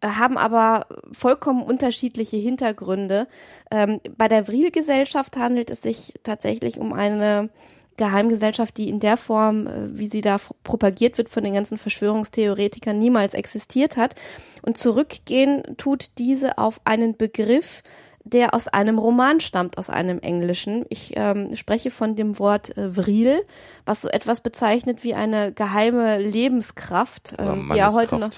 [0.02, 3.28] haben aber vollkommen unterschiedliche Hintergründe.
[3.70, 7.50] Ähm, bei der Vril-Gesellschaft handelt es sich tatsächlich um eine
[7.98, 12.98] Geheimgesellschaft, die in der Form, äh, wie sie da propagiert wird von den ganzen Verschwörungstheoretikern,
[12.98, 14.16] niemals existiert hat.
[14.62, 17.84] Und zurückgehen tut diese auf einen Begriff,
[18.24, 20.86] der aus einem Roman stammt, aus einem englischen.
[20.90, 23.42] Ich ähm, spreche von dem Wort äh, Vril,
[23.86, 28.30] was so etwas bezeichnet wie eine geheime Lebenskraft, ähm, die ja heute noch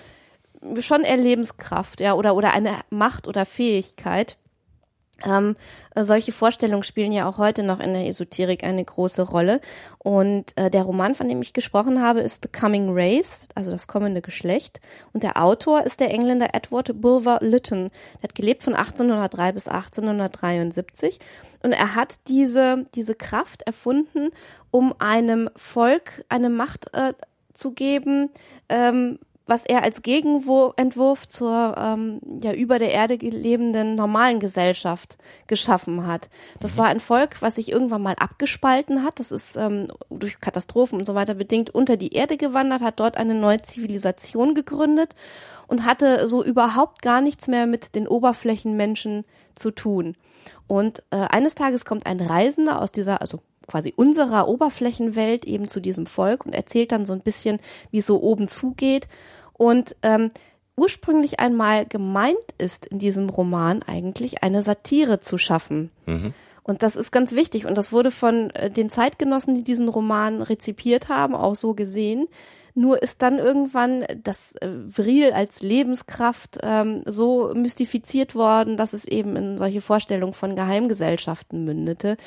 [0.80, 4.38] schon eher Lebenskraft, ja, oder, oder eine Macht oder Fähigkeit.
[5.26, 5.56] Ähm,
[5.96, 9.62] solche Vorstellungen spielen ja auch heute noch in der Esoterik eine große Rolle.
[10.00, 13.88] Und äh, der Roman, von dem ich gesprochen habe, ist The Coming Race, also das
[13.88, 14.82] kommende Geschlecht.
[15.14, 17.90] Und der Autor ist der Engländer Edward Bulwer Lytton.
[18.16, 21.20] Der hat gelebt von 1803 bis 1873.
[21.62, 24.32] Und er hat diese, diese Kraft erfunden,
[24.72, 27.14] um einem Volk eine Macht äh,
[27.54, 28.30] zu geben,
[28.68, 36.08] ähm, was er als Gegenentwurf zur ähm, ja über der Erde lebenden normalen Gesellschaft geschaffen
[36.08, 36.30] hat.
[36.60, 36.80] Das mhm.
[36.80, 39.20] war ein Volk, was sich irgendwann mal abgespalten hat.
[39.20, 43.18] Das ist ähm, durch Katastrophen und so weiter bedingt unter die Erde gewandert, hat dort
[43.18, 45.16] eine neue Zivilisation gegründet
[45.68, 49.26] und hatte so überhaupt gar nichts mehr mit den Oberflächenmenschen
[49.56, 50.16] zu tun.
[50.68, 55.80] Und äh, eines Tages kommt ein Reisender aus dieser, also quasi unserer Oberflächenwelt eben zu
[55.80, 57.60] diesem Volk und erzählt dann so ein bisschen,
[57.92, 59.08] wie es so oben zugeht.
[59.54, 60.32] Und ähm,
[60.76, 65.92] ursprünglich einmal gemeint ist in diesem Roman eigentlich eine Satire zu schaffen.
[66.06, 66.34] Mhm.
[66.64, 67.66] Und das ist ganz wichtig.
[67.66, 72.28] Und das wurde von äh, den Zeitgenossen, die diesen Roman rezipiert haben, auch so gesehen.
[72.76, 79.06] Nur ist dann irgendwann das äh, Vril als Lebenskraft ähm, so mystifiziert worden, dass es
[79.06, 82.18] eben in solche Vorstellungen von Geheimgesellschaften mündete.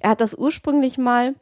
[0.00, 1.34] Er hat das ursprünglich mal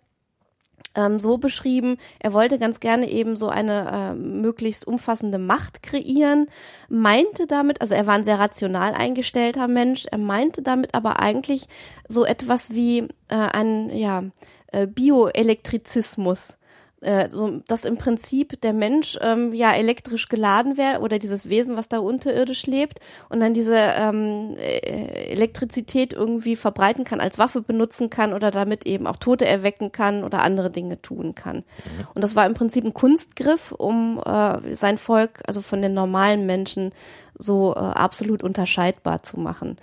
[0.94, 6.46] ähm, so beschrieben, er wollte ganz gerne eben so eine äh, möglichst umfassende Macht kreieren,
[6.88, 11.66] meinte damit, also er war ein sehr rational eingestellter Mensch, er meinte damit aber eigentlich
[12.08, 14.24] so etwas wie äh, ein ja,
[14.68, 16.56] äh, Bioelektrizismus
[17.04, 21.76] äh, so, dass im Prinzip der Mensch ähm, ja elektrisch geladen wäre oder dieses Wesen,
[21.76, 27.62] was da unterirdisch lebt und dann diese ähm, äh, Elektrizität irgendwie verbreiten kann, als Waffe
[27.62, 31.58] benutzen kann oder damit eben auch Tote erwecken kann oder andere Dinge tun kann.
[31.58, 32.06] Mhm.
[32.14, 36.46] Und das war im Prinzip ein Kunstgriff, um äh, sein Volk, also von den normalen
[36.46, 36.92] Menschen,
[37.38, 39.76] so äh, absolut unterscheidbar zu machen.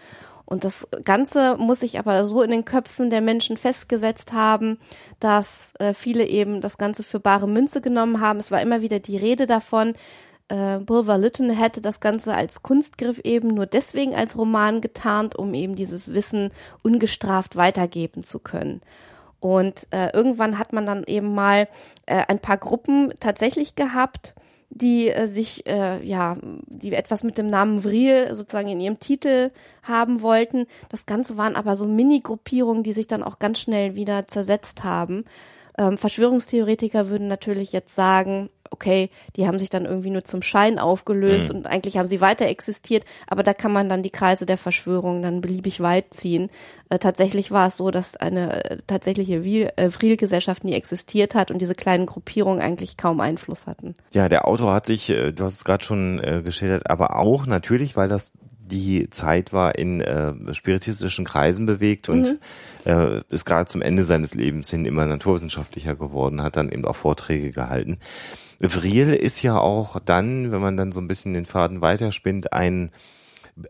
[0.46, 4.80] Und das Ganze muss sich aber so in den Köpfen der Menschen festgesetzt haben,
[5.20, 8.40] dass äh, viele eben das Ganze für bare Münze genommen haben.
[8.40, 9.94] Es war immer wieder die Rede davon,
[10.52, 15.54] äh, Bulwer Lytton hätte das Ganze als Kunstgriff eben nur deswegen als Roman getarnt, um
[15.54, 16.52] eben dieses Wissen
[16.84, 18.82] ungestraft weitergeben zu können.
[19.40, 21.70] Und äh, irgendwann hat man dann eben mal
[22.06, 24.36] äh, ein paar Gruppen tatsächlich gehabt,
[24.72, 29.52] die äh, sich, äh, ja, die etwas mit dem Namen Vril sozusagen in ihrem Titel
[29.84, 30.66] haben wollten.
[30.90, 35.26] Das Ganze waren aber so Mini-Gruppierungen, die sich dann auch ganz schnell wieder zersetzt haben.
[35.78, 40.80] Ähm, Verschwörungstheoretiker würden natürlich jetzt sagen, okay, die haben sich dann irgendwie nur zum Schein
[40.80, 41.58] aufgelöst mhm.
[41.58, 45.22] und eigentlich haben sie weiter existiert, aber da kann man dann die Kreise der Verschwörung
[45.22, 46.50] dann beliebig weit ziehen.
[46.90, 51.62] Äh, tatsächlich war es so, dass eine äh, tatsächliche äh, Vril-Gesellschaft nie existiert hat und
[51.62, 53.96] diese kleinen Gruppierungen eigentlich kaum Einfluss hatten.
[54.12, 57.46] Ja, der Autor hat sich, äh, du hast es gerade schon äh, geschildert, aber auch
[57.46, 58.34] natürlich, weil das
[58.72, 62.40] die Zeit war in äh, spiritistischen Kreisen bewegt und
[62.86, 62.92] mhm.
[62.92, 66.96] äh, ist gerade zum Ende seines Lebens hin immer naturwissenschaftlicher geworden, hat dann eben auch
[66.96, 68.00] Vorträge gehalten.
[68.62, 72.92] Vril ist ja auch dann, wenn man dann so ein bisschen den Faden weiterspinnt, ein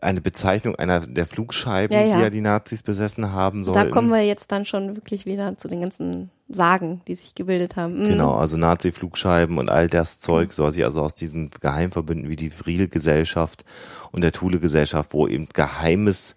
[0.00, 2.16] eine Bezeichnung einer der Flugscheiben, ja, ja.
[2.16, 3.74] die ja die Nazis besessen haben sollen.
[3.74, 7.76] Da kommen wir jetzt dann schon wirklich wieder zu den ganzen Sagen, die sich gebildet
[7.76, 7.98] haben.
[7.98, 8.08] Mhm.
[8.08, 12.50] Genau, also Nazi-Flugscheiben und all das Zeug soll sich also aus diesen Geheimverbünden wie die
[12.50, 13.64] Vril-Gesellschaft
[14.12, 16.36] und der Thule-Gesellschaft, wo eben geheimes,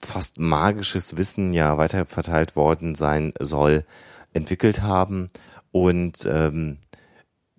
[0.00, 3.84] fast magisches Wissen ja weiterverteilt worden sein soll,
[4.32, 5.30] entwickelt haben.
[5.72, 6.78] Und ähm,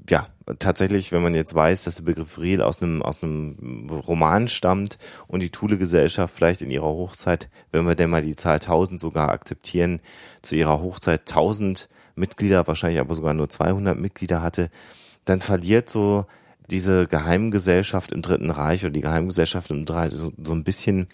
[0.10, 0.28] ja,
[0.60, 4.98] tatsächlich, wenn man jetzt weiß, dass der Begriff Real aus einem, aus einem Roman stammt
[5.28, 9.30] und die Thule-Gesellschaft vielleicht in ihrer Hochzeit, wenn wir denn mal die Zahl 1000 sogar
[9.30, 10.02] akzeptieren,
[10.42, 14.70] zu ihrer Hochzeit 1000 Mitglieder, wahrscheinlich aber sogar nur 200 Mitglieder hatte,
[15.26, 16.26] dann verliert so
[16.70, 21.08] diese Geheimgesellschaft im Dritten Reich oder die Geheimgesellschaft im Dritten Reich so, so ein bisschen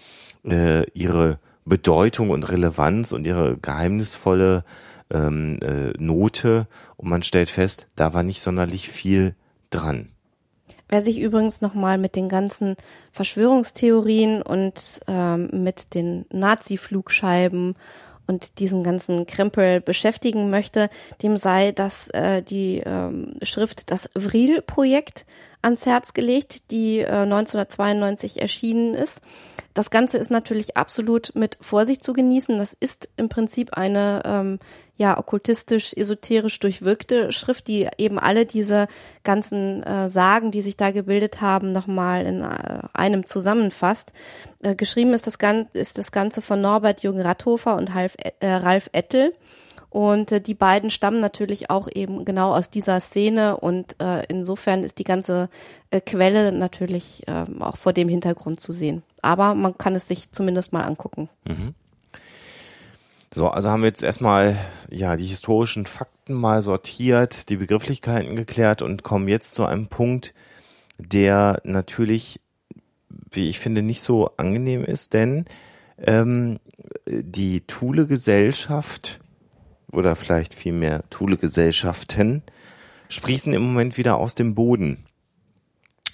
[0.45, 4.63] äh, ihre Bedeutung und Relevanz und ihre geheimnisvolle
[5.11, 9.35] ähm, äh, Note und man stellt fest, da war nicht sonderlich viel
[9.69, 10.09] dran.
[10.89, 12.75] Wer sich übrigens nochmal mit den ganzen
[13.13, 17.75] Verschwörungstheorien und ähm, mit den Nazi-Flugscheiben
[18.27, 20.89] und diesen ganzen Krempel beschäftigen möchte,
[21.21, 25.25] dem sei das äh, die ähm, Schrift Das Vril-Projekt
[25.61, 29.21] ans Herz gelegt, die äh, 1992 erschienen ist.
[29.73, 32.57] Das Ganze ist natürlich absolut mit Vorsicht zu genießen.
[32.57, 34.59] Das ist im Prinzip eine ähm,
[35.01, 38.87] ja okkultistisch, esoterisch durchwirkte Schrift, die eben alle diese
[39.23, 44.13] ganzen äh, Sagen, die sich da gebildet haben, nochmal in äh, einem zusammenfasst.
[44.61, 45.37] Äh, geschrieben ist das,
[45.73, 49.33] ist das Ganze von Norbert Jürgen Rathofer und Ralf, äh, Ralf Ettel.
[49.89, 54.83] Und äh, die beiden stammen natürlich auch eben genau aus dieser Szene und äh, insofern
[54.83, 55.49] ist die ganze
[55.89, 59.03] äh, Quelle natürlich äh, auch vor dem Hintergrund zu sehen.
[59.21, 61.27] Aber man kann es sich zumindest mal angucken.
[61.45, 61.75] Mhm.
[63.33, 64.57] So, also haben wir jetzt erstmal
[64.89, 70.33] ja die historischen Fakten mal sortiert, die Begrifflichkeiten geklärt und kommen jetzt zu einem Punkt,
[70.97, 72.41] der natürlich,
[73.31, 75.45] wie ich finde, nicht so angenehm ist, denn
[75.97, 76.59] ähm,
[77.07, 79.21] die Thule-Gesellschaft
[79.93, 82.43] oder vielleicht vielmehr Thule-Gesellschaften
[83.07, 85.05] sprießen im Moment wieder aus dem Boden.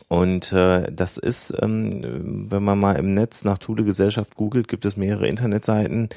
[0.07, 4.97] Und äh, das ist, ähm, wenn man mal im Netz nach Thule-Gesellschaft googelt, gibt es
[4.97, 6.09] mehrere Internetseiten,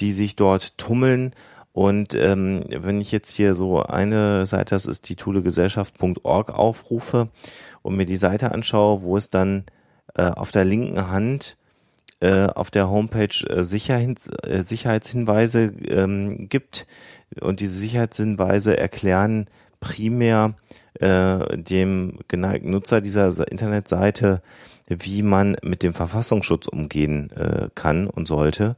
[0.00, 1.34] die sich dort tummeln.
[1.72, 7.28] Und ähm, wenn ich jetzt hier so eine Seite, das ist die Thulegesellschaft.org aufrufe
[7.82, 9.64] und mir die Seite anschaue, wo es dann
[10.16, 11.56] äh, auf der linken Hand
[12.20, 16.86] äh, auf der Homepage äh, äh, Sicherheitshinweise ähm, gibt
[17.40, 19.46] und diese Sicherheitshinweise erklären
[19.80, 20.54] primär
[20.94, 24.42] äh, dem geneigten Nutzer dieser Internetseite,
[24.86, 28.76] wie man mit dem Verfassungsschutz umgehen äh, kann und sollte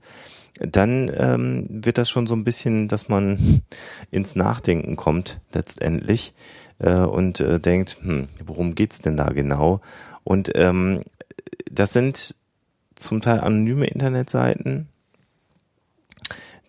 [0.67, 3.63] dann ähm, wird das schon so ein bisschen, dass man
[4.11, 6.35] ins Nachdenken kommt letztendlich
[6.79, 9.81] äh, und äh, denkt, hm, worum geht's denn da genau?
[10.25, 11.01] Und ähm,
[11.71, 12.35] das sind
[12.95, 14.89] zum Teil anonyme Internetseiten,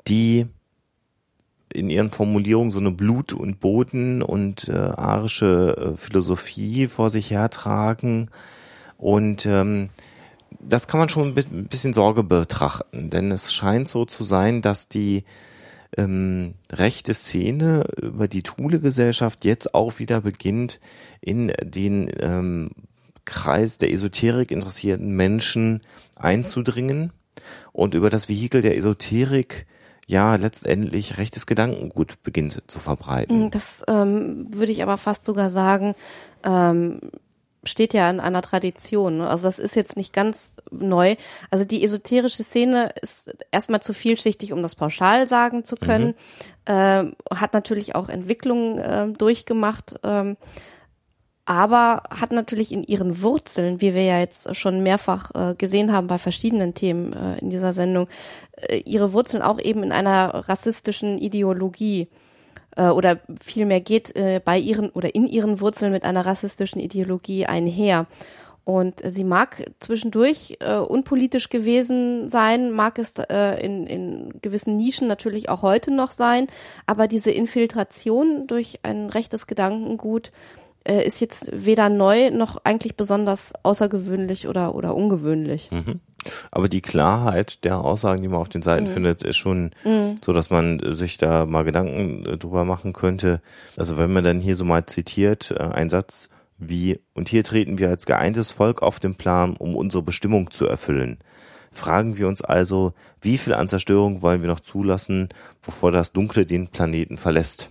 [0.08, 0.48] die
[1.74, 7.32] in ihren Formulierungen so eine Blut- und Boden- und äh, arische äh, Philosophie vor sich
[7.32, 8.30] hertragen
[8.98, 9.90] und ähm,
[10.60, 14.90] das kann man schon ein bisschen Sorge betrachten, denn es scheint so zu sein, dass
[14.90, 15.24] die
[15.98, 20.80] ähm, rechte Szene über die Thule-Gesellschaft jetzt auch wieder beginnt,
[21.22, 22.72] in den ähm,
[23.26, 25.82] Kreis der Esoterik interessierten Menschen
[26.16, 27.12] einzudringen
[27.72, 29.66] und über das Vehikel der Esoterik
[30.06, 33.50] ja letztendlich rechtes Gedankengut beginnt zu verbreiten.
[33.52, 35.96] Das ähm, würde ich aber fast sogar sagen,
[36.44, 37.00] ähm,
[37.64, 39.18] steht ja in einer Tradition.
[39.18, 39.30] Ne?
[39.30, 41.16] Also das ist jetzt nicht ganz neu.
[41.50, 46.16] Also die esoterische Szene ist erstmal zu vielschichtig, um das pauschal sagen zu können.
[46.68, 46.74] Mhm.
[46.74, 49.96] Äh, hat natürlich auch Entwicklungen äh, durchgemacht.
[50.04, 50.38] Ähm,
[51.46, 56.08] aber hat natürlich in ihren Wurzeln, wie wir ja jetzt schon mehrfach äh, gesehen haben
[56.08, 58.08] bei verschiedenen Themen äh, in dieser Sendung,
[58.56, 62.08] äh, ihre Wurzeln auch eben in einer rassistischen Ideologie
[62.76, 67.46] äh, oder vielmehr geht äh, bei ihren oder in ihren Wurzeln mit einer rassistischen Ideologie
[67.46, 68.08] einher.
[68.66, 75.08] Und sie mag zwischendurch äh, unpolitisch gewesen sein, mag es äh, in, in gewissen Nischen
[75.08, 76.48] natürlich auch heute noch sein,
[76.86, 80.32] aber diese Infiltration durch ein rechtes Gedankengut
[80.86, 85.70] äh, ist jetzt weder neu noch eigentlich besonders außergewöhnlich oder, oder ungewöhnlich.
[85.72, 86.00] Mhm.
[86.52, 88.90] Aber die Klarheit der Aussagen, die man auf den Seiten mhm.
[88.90, 90.18] findet, ist schon mhm.
[90.24, 93.42] so, dass man sich da mal Gedanken äh, drüber machen könnte.
[93.78, 97.78] Also wenn man dann hier so mal zitiert, äh, ein Satz wie, und hier treten
[97.78, 101.20] wir als geeintes Volk auf den Plan, um unsere Bestimmung zu erfüllen.
[101.72, 105.30] Fragen wir uns also, wie viel an Zerstörung wollen wir noch zulassen,
[105.66, 107.70] bevor das Dunkle den Planeten verlässt?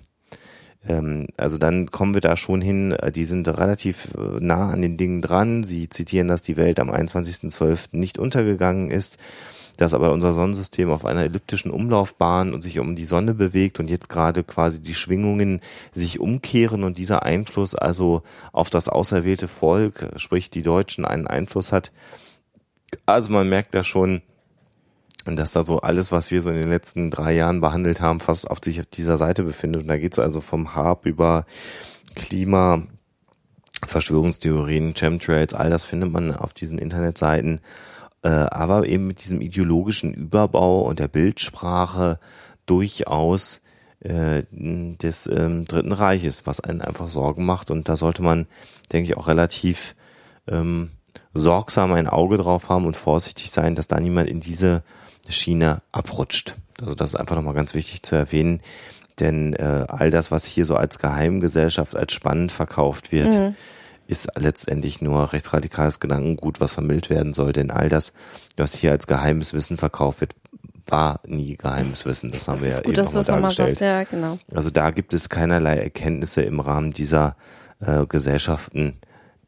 [0.89, 4.83] Ähm, also dann kommen wir da schon hin, äh, die sind relativ äh, nah an
[4.83, 5.63] den Dingen dran.
[5.63, 7.89] Sie zitieren, dass die Welt am 21.12.
[7.93, 9.19] nicht untergegangen ist,
[9.77, 13.89] dass aber unser Sonnensystem auf einer elliptischen Umlaufbahn und sich um die Sonne bewegt und
[13.89, 15.61] jetzt gerade quasi die Schwingungen
[15.93, 21.73] sich umkehren und dieser Einfluss also auf das auserwählte Volk, sprich die Deutschen, einen Einfluss
[21.73, 21.93] hat.
[23.07, 24.21] Also man merkt da schon,
[25.25, 28.51] dass da so alles, was wir so in den letzten drei Jahren behandelt haben, fast
[28.51, 29.83] auf sich auf dieser Seite befindet.
[29.83, 31.47] Und da geht es also vom Harp über
[32.15, 32.83] Klima,
[33.87, 37.61] Verschwörungstheorien, Chemtrails, all das findet man auf diesen Internetseiten.
[38.23, 42.21] Äh, aber eben mit diesem ideologischen Überbau und der Bildsprache
[42.67, 43.61] durchaus
[44.01, 47.71] äh, des ähm, Dritten Reiches, was einen einfach Sorgen macht.
[47.71, 48.47] Und da sollte man,
[48.93, 49.95] denke ich, auch relativ
[50.47, 50.91] ähm,
[51.35, 54.83] sorgsam ein Auge drauf haben und vorsichtig sein, dass da niemand in diese
[55.29, 56.57] Schiene abrutscht.
[56.81, 58.61] Also das ist einfach nochmal ganz wichtig zu erwähnen,
[59.21, 63.55] denn äh, all das, was hier so als Geheimgesellschaft, als spannend verkauft wird, mhm.
[64.07, 67.53] ist letztendlich nur rechtsradikales Gedankengut, was vermittelt werden soll.
[67.53, 68.13] Denn all das,
[68.57, 70.35] was hier als geheimes Wissen verkauft wird,
[70.87, 72.33] war nie geheimes Wissen.
[72.33, 73.81] Das haben das wir ja gut, eben nochmal dargestellt.
[73.81, 74.39] Ja, genau.
[74.55, 77.37] Also da gibt es keinerlei Erkenntnisse im Rahmen dieser
[77.81, 78.99] äh, Gesellschaften,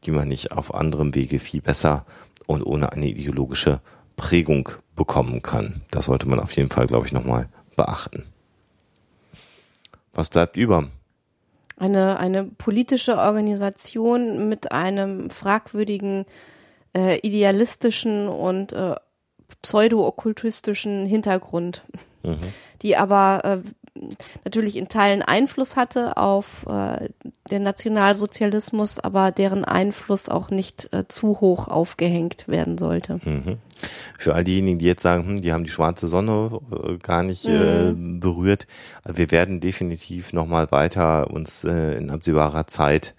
[0.05, 2.05] die man nicht auf anderem Wege viel besser
[2.47, 3.81] und ohne eine ideologische
[4.15, 5.81] Prägung bekommen kann.
[5.91, 8.23] Das sollte man auf jeden Fall, glaube ich, nochmal beachten.
[10.13, 10.87] Was bleibt über?
[11.77, 16.25] Eine, eine politische Organisation mit einem fragwürdigen,
[16.95, 18.95] äh, idealistischen und äh,
[19.61, 21.83] pseudo-okkultistischen Hintergrund,
[22.25, 22.37] mhm.
[22.81, 24.01] die aber äh,
[24.43, 27.09] natürlich in Teilen Einfluss hatte auf äh,
[27.49, 33.19] den Nationalsozialismus, aber deren Einfluss auch nicht äh, zu hoch aufgehängt werden sollte.
[33.23, 33.57] Mhm.
[34.17, 37.45] Für all diejenigen, die jetzt sagen, hm, die haben die schwarze Sonne äh, gar nicht
[37.45, 38.19] äh, Mhm.
[38.19, 38.67] berührt,
[39.05, 43.15] wir werden definitiv nochmal weiter uns äh, in absehbarer Zeit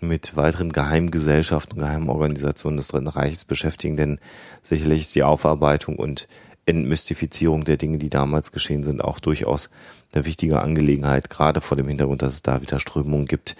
[0.00, 4.20] mit weiteren Geheimgesellschaften, Geheimorganisationen des Dritten Reiches beschäftigen, denn
[4.62, 6.28] sicherlich ist die Aufarbeitung und
[6.66, 9.70] Entmystifizierung der Dinge, die damals geschehen sind, auch durchaus
[10.12, 13.56] eine wichtige Angelegenheit, gerade vor dem Hintergrund, dass es da wieder Strömungen gibt,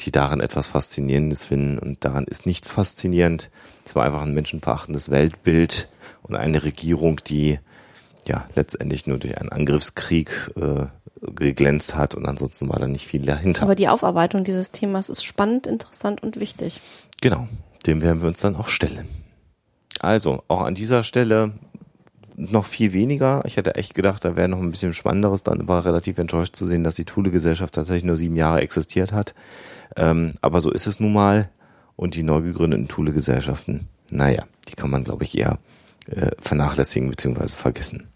[0.00, 1.78] die daran etwas Faszinierendes finden.
[1.78, 3.50] Und daran ist nichts faszinierend.
[3.84, 5.88] Es war einfach ein menschenverachtendes Weltbild
[6.22, 7.58] und eine Regierung, die
[8.26, 10.86] ja letztendlich nur durch einen Angriffskrieg äh,
[11.34, 13.62] geglänzt hat und ansonsten war da nicht viel dahinter.
[13.62, 16.80] Aber die Aufarbeitung dieses Themas ist spannend, interessant und wichtig.
[17.20, 17.48] Genau,
[17.86, 19.06] dem werden wir uns dann auch stellen.
[20.00, 21.52] Also, auch an dieser Stelle
[22.36, 23.42] noch viel weniger.
[23.44, 25.42] Ich hätte echt gedacht, da wäre noch ein bisschen Spannenderes.
[25.42, 29.34] Dann war relativ enttäuscht zu sehen, dass die Thule-Gesellschaft tatsächlich nur sieben Jahre existiert hat.
[29.96, 31.50] Ähm, aber so ist es nun mal.
[31.96, 35.58] Und die neu gegründeten Thule-Gesellschaften, naja, die kann man, glaube ich, eher
[36.06, 37.48] äh, vernachlässigen bzw.
[37.48, 38.08] vergessen.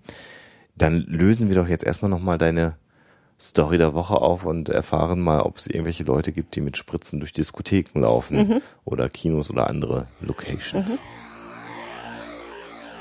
[0.77, 2.77] Dann lösen wir doch jetzt erstmal nochmal deine
[3.39, 7.21] Story der Woche auf und erfahren mal, ob es irgendwelche Leute gibt, die mit Spritzen
[7.21, 10.99] durch Diskotheken laufen oder Kinos oder andere Locations.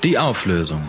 [0.04, 0.82] Die Auflösung.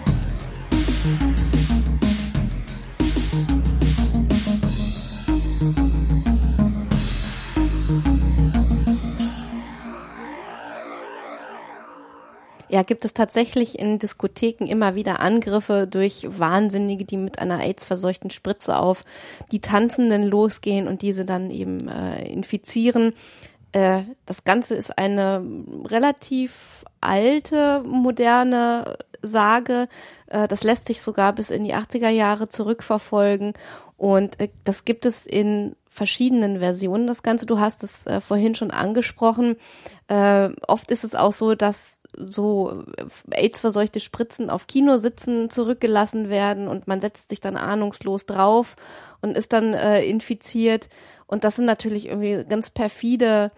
[12.69, 18.29] Ja, gibt es tatsächlich in Diskotheken immer wieder Angriffe durch Wahnsinnige, die mit einer AIDS-verseuchten
[18.29, 19.03] Spritze auf
[19.51, 23.13] die Tanzenden losgehen und diese dann eben äh, infizieren.
[23.77, 25.43] Äh, das Ganze ist eine
[25.85, 29.87] relativ alte, moderne Sage.
[30.27, 33.53] Äh, das lässt sich sogar bis in die 80er Jahre zurückverfolgen.
[33.95, 37.45] Und äh, das gibt es in verschiedenen Versionen, das Ganze.
[37.45, 39.57] Du hast es äh, vorhin schon angesprochen.
[40.07, 42.83] Äh, oft ist es auch so, dass so
[43.29, 48.75] AIDS-verseuchte Spritzen auf Kinositzen zurückgelassen werden und man setzt sich dann ahnungslos drauf
[49.21, 50.89] und ist dann äh, infiziert.
[51.27, 53.51] Und das sind natürlich irgendwie ganz perfide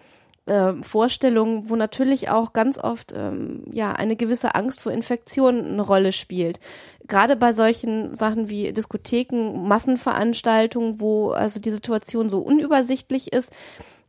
[0.48, 5.82] äh, Vorstellungen, wo natürlich auch ganz oft ähm, ja eine gewisse Angst vor Infektionen eine
[5.82, 6.60] Rolle spielt.
[7.08, 13.52] Gerade bei solchen Sachen wie Diskotheken, Massenveranstaltungen, wo also die Situation so unübersichtlich ist,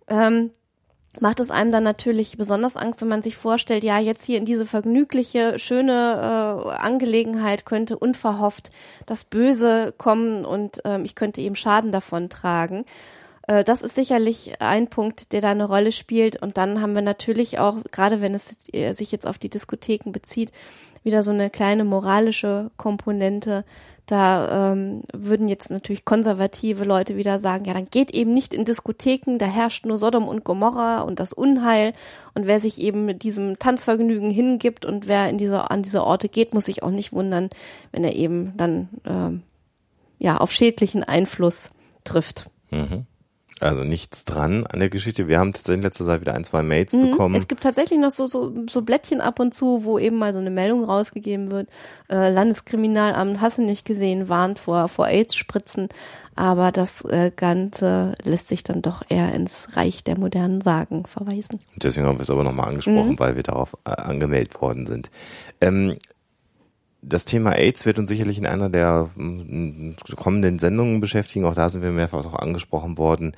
[0.09, 0.51] ähm,
[1.19, 4.45] macht es einem dann natürlich besonders Angst, wenn man sich vorstellt, ja, jetzt hier in
[4.45, 8.71] diese vergnügliche, schöne äh, Angelegenheit könnte unverhofft
[9.07, 12.85] das Böse kommen und ähm, ich könnte eben Schaden davon tragen.
[13.51, 16.41] Äh, das ist sicherlich ein Punkt, der da eine Rolle spielt.
[16.41, 20.13] Und dann haben wir natürlich auch, gerade wenn es äh, sich jetzt auf die Diskotheken
[20.13, 20.53] bezieht,
[21.03, 23.65] wieder so eine kleine moralische Komponente.
[24.07, 28.65] Da ähm, würden jetzt natürlich konservative Leute wieder sagen, ja, dann geht eben nicht in
[28.65, 31.93] Diskotheken, da herrscht nur Sodom und Gomorra und das Unheil.
[32.35, 36.29] Und wer sich eben mit diesem Tanzvergnügen hingibt und wer in diese, an diese Orte
[36.29, 37.51] geht, muss sich auch nicht wundern,
[37.93, 39.43] wenn er eben dann ähm,
[40.19, 41.71] ja auf schädlichen Einfluss
[42.03, 42.51] trifft.
[43.61, 45.29] Also nichts dran an der Geschichte.
[45.29, 47.11] Wir haben tatsächlich in letzter Zeit wieder ein, zwei Mails Mhm.
[47.11, 47.35] bekommen.
[47.35, 50.39] Es gibt tatsächlich noch so, so, so Blättchen ab und zu, wo eben mal so
[50.39, 51.69] eine Meldung rausgegeben wird.
[52.09, 55.89] Äh, Landeskriminalamt, hast du nicht gesehen, warnt vor, vor AIDS-Spritzen.
[56.37, 61.61] Aber das äh, Ganze lässt sich dann doch eher ins Reich der modernen Sagen verweisen.
[61.77, 65.11] Deswegen haben wir es aber nochmal angesprochen, weil wir darauf äh, angemeldet worden sind.
[65.61, 65.97] Ähm,
[67.03, 71.45] das Thema AIDS wird uns sicherlich in einer der mm, kommenden Sendungen beschäftigen.
[71.45, 73.33] Auch da sind wir mehrfach auch angesprochen worden.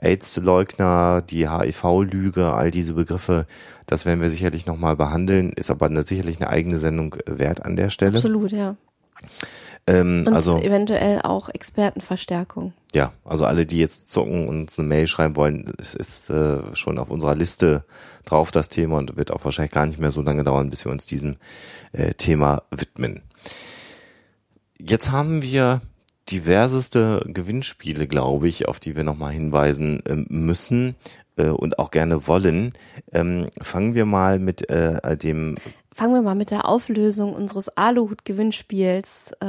[0.00, 3.46] AIDS-Leugner, die HIV-Lüge, all diese Begriffe,
[3.86, 7.76] das werden wir sicherlich nochmal behandeln, ist aber eine, sicherlich eine eigene Sendung wert an
[7.76, 8.16] der Stelle.
[8.16, 8.76] Absolut, ja.
[9.86, 12.72] Ähm, Und also eventuell auch Expertenverstärkung.
[12.94, 16.58] Ja, also alle, die jetzt zocken und uns eine Mail schreiben wollen, es ist äh,
[16.74, 17.84] schon auf unserer Liste
[18.24, 20.92] drauf das Thema und wird auch wahrscheinlich gar nicht mehr so lange dauern, bis wir
[20.92, 21.36] uns diesem
[21.92, 23.22] äh, Thema widmen.
[24.78, 25.80] Jetzt haben wir
[26.30, 30.94] diverseste Gewinnspiele, glaube ich, auf die wir nochmal hinweisen ähm, müssen
[31.36, 32.72] äh, und auch gerne wollen.
[33.12, 35.54] Ähm, fangen wir mal mit äh, dem
[35.94, 39.44] Fangen wir mal mit der Auflösung unseres Aluhut-Gewinnspiels äh,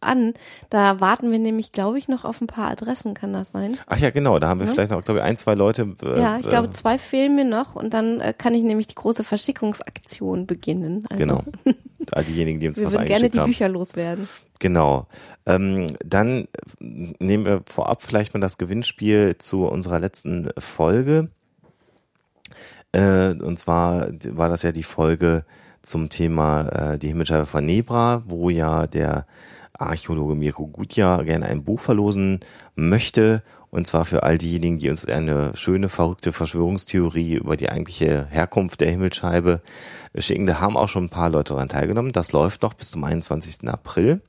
[0.00, 0.34] an.
[0.70, 3.76] Da warten wir nämlich, glaube ich, noch auf ein paar Adressen, kann das sein?
[3.88, 4.72] Ach ja, genau, da haben wir Ja.
[4.74, 5.96] vielleicht noch, glaube ich, ein, zwei Leute.
[6.02, 8.86] Äh, Ja, ich äh, glaube, zwei fehlen mir noch und dann äh, kann ich nämlich
[8.86, 11.04] die große Verschickungsaktion beginnen.
[11.10, 11.42] Also, Genau.
[12.12, 13.50] All diejenigen, die uns Wir was würden gerne eingeschickt die haben.
[13.50, 14.28] Bücher loswerden.
[14.60, 15.06] Genau.
[15.46, 16.46] Ähm, dann
[16.78, 21.28] nehmen wir vorab vielleicht mal das Gewinnspiel zu unserer letzten Folge.
[22.92, 25.44] Äh, und zwar war das ja die Folge
[25.82, 29.26] zum Thema äh, die Himmelscheibe von Nebra, wo ja der
[29.78, 32.40] Archäologe Mirko Gutjahr gerne ein Buch verlosen
[32.74, 33.42] möchte.
[33.70, 38.80] Und zwar für all diejenigen, die uns eine schöne, verrückte Verschwörungstheorie über die eigentliche Herkunft
[38.80, 39.60] der Himmelsscheibe
[40.16, 40.46] schicken.
[40.46, 42.12] Da haben auch schon ein paar Leute daran teilgenommen.
[42.12, 43.68] Das läuft noch bis zum 21.
[43.68, 44.22] April.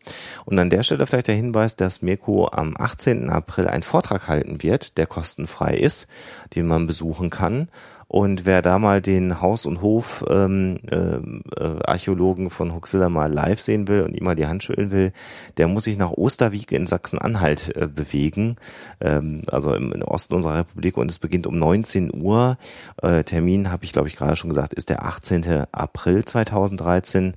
[0.44, 3.30] Und an der Stelle vielleicht der Hinweis, dass Mirko am 18.
[3.30, 6.10] April einen Vortrag halten wird, der kostenfrei ist,
[6.56, 7.70] den man besuchen kann.
[8.10, 13.88] Und wer da mal den Haus- und Hof-Archäologen ähm, äh, von Huxilla mal live sehen
[13.88, 15.12] will und ihm mal die Hand schütteln will,
[15.58, 18.56] der muss sich nach Osterwiek in Sachsen-Anhalt äh, bewegen,
[19.00, 20.98] ähm, also im, im, Osten unserer Republik.
[20.98, 22.58] Und es beginnt um 19 Uhr.
[23.04, 25.68] Äh, Termin, habe ich glaube ich gerade schon gesagt, ist der 18.
[25.72, 27.36] April 2013.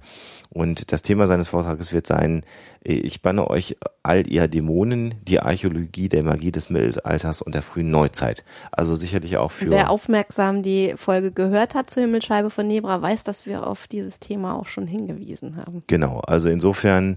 [0.53, 2.45] Und das Thema seines Vortrages wird sein,
[2.83, 7.91] ich banne euch all ihr Dämonen, die Archäologie der Magie des Mittelalters und der frühen
[7.91, 8.45] Neuzeit.
[8.71, 9.71] Also sicherlich auch für.
[9.71, 14.21] Wer aufmerksam die Folge gehört hat zur Himmelscheibe von Nebra, weiß, dass wir auf dieses
[14.21, 15.85] Thema auch schon hingewiesen haben.
[15.87, 16.21] Genau.
[16.21, 17.17] Also insofern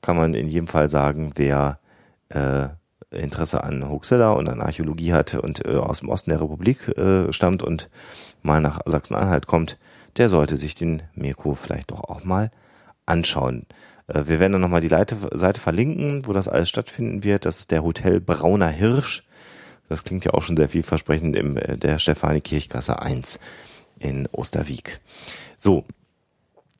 [0.00, 1.80] kann man in jedem Fall sagen, wer
[2.28, 2.68] äh,
[3.10, 7.32] Interesse an Hoaxilla und an Archäologie hat und äh, aus dem Osten der Republik äh,
[7.32, 7.88] stammt und
[8.42, 9.78] mal nach Sachsen-Anhalt kommt,
[10.16, 12.52] der sollte sich den Mirko vielleicht doch auch mal
[13.08, 13.66] anschauen.
[14.06, 17.44] Äh, wir werden dann nochmal die Seite verlinken, wo das alles stattfinden wird.
[17.44, 19.24] Das ist der Hotel Brauner Hirsch.
[19.88, 23.40] Das klingt ja auch schon sehr vielversprechend im äh, der Stefanie Kirchgasse 1
[23.98, 25.00] in Osterwiek.
[25.56, 25.84] So.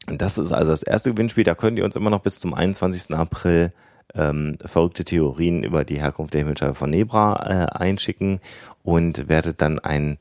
[0.07, 1.45] Das ist also das erste Gewinnspiel.
[1.45, 3.15] Da könnt ihr uns immer noch bis zum 21.
[3.15, 3.75] April
[4.15, 8.41] ähm, verrückte Theorien über die Herkunft der Himmelscheibe von Nebra äh, einschicken
[8.83, 10.17] und werdet dann ein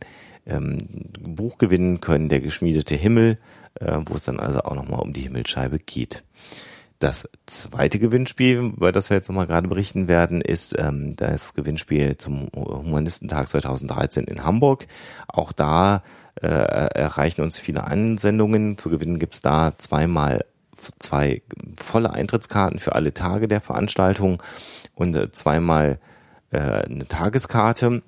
[0.47, 0.77] ähm,
[1.19, 3.37] Buch gewinnen können, der geschmiedete Himmel
[3.79, 6.23] äh, wo es dann also auch nochmal um die Himmelsscheibe geht.
[6.99, 12.17] Das zweite Gewinnspiel, über das wir jetzt nochmal gerade berichten werden, ist ähm, das Gewinnspiel
[12.17, 14.87] zum Humanistentag 2013 in Hamburg.
[15.27, 16.01] Auch da
[16.41, 18.79] äh, erreichen uns viele Ansendungen.
[18.79, 20.43] Zu gewinnen gibt's da zweimal
[20.97, 21.43] zwei
[21.79, 24.41] volle Eintrittskarten für alle Tage der Veranstaltung
[24.95, 25.99] und äh, zweimal
[26.49, 28.01] äh, eine Tageskarte.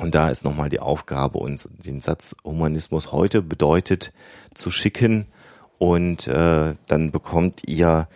[0.00, 4.12] Und da ist nochmal die Aufgabe, uns den Satz Humanismus heute bedeutet
[4.54, 5.26] zu schicken.
[5.78, 8.08] Und äh, dann bekommt ihr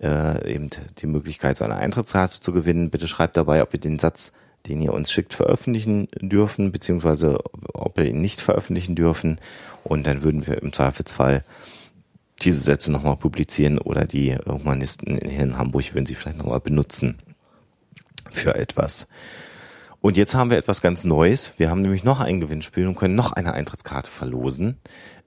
[0.00, 2.90] äh, eben die Möglichkeit, so eine Eintrittskarte zu gewinnen.
[2.90, 4.32] Bitte schreibt dabei, ob ihr den Satz,
[4.66, 7.38] den ihr uns schickt, veröffentlichen dürfen, beziehungsweise
[7.72, 9.40] ob wir ihn nicht veröffentlichen dürfen.
[9.84, 11.44] Und dann würden wir im Zweifelsfall
[12.42, 17.18] diese Sätze nochmal publizieren oder die Humanisten in Hamburg würden sie vielleicht nochmal benutzen
[18.30, 19.08] für etwas.
[20.00, 21.52] Und jetzt haben wir etwas ganz Neues.
[21.56, 24.78] Wir haben nämlich noch ein Gewinnspiel und können noch eine Eintrittskarte verlosen.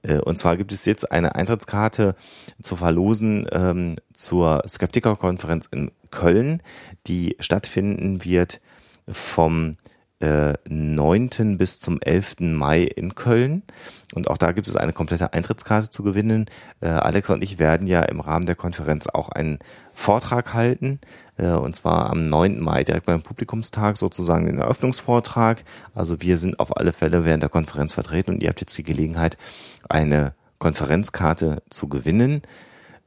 [0.02, 2.14] Äh, und zwar gibt es jetzt eine Eintrittskarte
[2.62, 6.62] zu verlosen ähm, zur Skeptiker-Konferenz in Köln,
[7.06, 8.60] die stattfinden wird
[9.08, 9.76] vom
[10.22, 11.58] äh, 9.
[11.58, 12.36] bis zum 11.
[12.40, 13.62] Mai in Köln.
[14.14, 16.46] Und auch da gibt es eine komplette Eintrittskarte zu gewinnen.
[16.80, 19.58] Äh, Alex und ich werden ja im Rahmen der Konferenz auch einen
[19.92, 21.00] Vortrag halten.
[21.36, 22.60] Äh, und zwar am 9.
[22.60, 25.64] Mai direkt beim Publikumstag sozusagen den Eröffnungsvortrag.
[25.94, 28.84] Also wir sind auf alle Fälle während der Konferenz vertreten und ihr habt jetzt die
[28.84, 29.36] Gelegenheit,
[29.88, 32.42] eine Konferenzkarte zu gewinnen.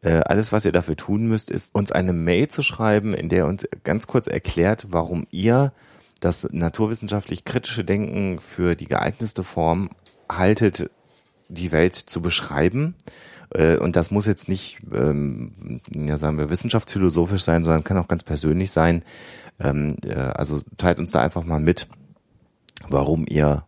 [0.01, 3.39] Äh, alles, was ihr dafür tun müsst, ist uns eine Mail zu schreiben, in der
[3.39, 5.71] ihr uns ganz kurz erklärt, warum ihr
[6.25, 9.91] das naturwissenschaftlich kritische Denken für die geeignetste Form
[10.27, 10.89] haltet,
[11.49, 12.95] die Welt zu beschreiben.
[13.51, 18.07] Äh, und das muss jetzt nicht, ähm, ja sagen wir, wissenschaftsphilosophisch sein, sondern kann auch
[18.07, 19.03] ganz persönlich sein.
[19.59, 21.87] Ähm, äh, also teilt uns da einfach mal mit,
[22.89, 23.63] warum ihr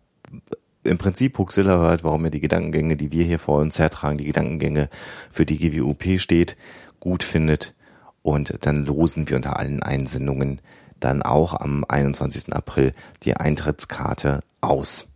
[0.84, 4.26] im Prinzip Huxilla hört, warum ihr die Gedankengänge, die wir hier vor uns hertragen, die
[4.26, 4.90] Gedankengänge,
[5.30, 6.58] für die GWUP steht,
[7.00, 7.76] gut findet.
[8.24, 10.60] Und dann losen wir unter allen Einsendungen
[11.00, 12.54] dann auch am 21.
[12.54, 12.94] April
[13.24, 15.08] die Eintrittskarte aus.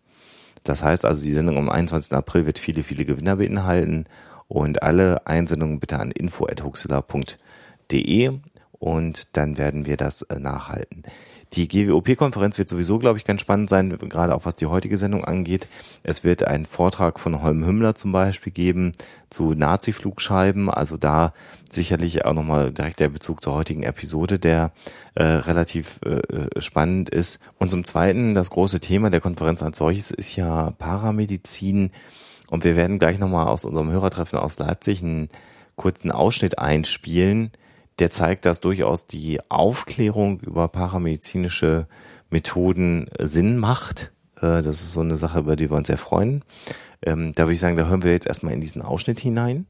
[0.64, 2.14] Das heißt also, die Sendung am 21.
[2.14, 4.06] April wird viele, viele Gewinner beinhalten
[4.48, 8.40] und alle Einsendungen bitte an info.huxilla.de
[8.72, 11.04] und dann werden wir das äh, nachhalten.
[11.54, 15.26] Die GWOP-Konferenz wird sowieso, glaube ich, ganz spannend sein, gerade auch was die heutige Sendung
[15.26, 15.68] angeht.
[16.02, 18.94] Es wird einen Vortrag von Holm Hümmler zum Beispiel geben
[19.30, 20.70] zu Nazi-Flugscheiben.
[20.70, 21.34] Also da
[21.70, 24.72] sicherlich auch nochmal direkt der Bezug zur heutigen Episode, der
[25.16, 27.42] äh, relativ äh, spannend ist.
[27.60, 31.92] Und zum Zweiten, das große Thema der Konferenz als solches ist ja Paramedizin.
[32.50, 35.28] Und wir werden gleich nochmal aus unserem Hörertreffen aus Leipzig einen
[35.76, 37.52] kurzen Ausschnitt einspielen,
[38.00, 41.88] der zeigt, dass durchaus die Aufklärung über paramedizinische
[42.30, 44.12] Methoden Sinn macht.
[44.38, 46.44] Äh, das ist so eine Sache, über die wir uns sehr freuen.
[47.04, 49.66] Ähm, da würde ich sagen, da hören wir jetzt erstmal in diesen Ausschnitt hinein.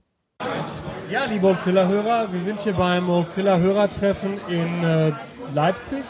[1.09, 5.11] Ja, liebe Oxilla-Hörer, wir sind hier beim Oxilla-Hörertreffen in äh,
[5.53, 6.03] Leipzig.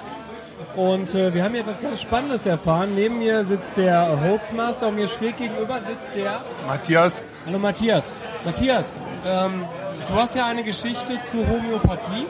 [0.75, 2.95] Und äh, wir haben hier etwas ganz Spannendes erfahren.
[2.95, 7.23] Neben mir sitzt der Hoaxmaster und mir schräg gegenüber sitzt der Matthias.
[7.45, 8.09] Hallo Matthias.
[8.45, 8.93] Matthias,
[9.25, 9.65] ähm,
[10.07, 12.25] Du hast ja eine Geschichte zur Homöopathie.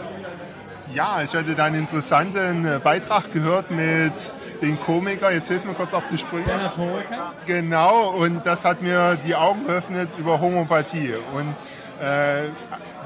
[0.94, 4.14] Ja, ich hatte da einen interessanten äh, Beitrag gehört mit
[4.62, 6.46] den Komiker, jetzt hilf mir kurz auf die Sprünge.
[6.46, 7.34] Bernhard Hoeker?
[7.46, 11.16] Genau, und das hat mir die Augen geöffnet über Homopathie.
[11.34, 11.56] Und
[12.00, 12.50] äh,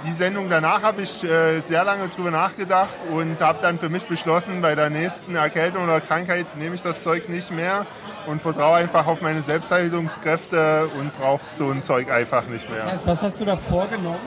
[0.05, 4.05] die Sendung danach habe ich äh, sehr lange drüber nachgedacht und habe dann für mich
[4.05, 7.85] beschlossen, bei der nächsten Erkältung oder Krankheit nehme ich das Zeug nicht mehr
[8.27, 12.83] und vertraue einfach auf meine Selbstheilungskräfte und brauche so ein Zeug einfach nicht mehr.
[12.83, 14.19] Das heißt, was hast du da vorgenommen?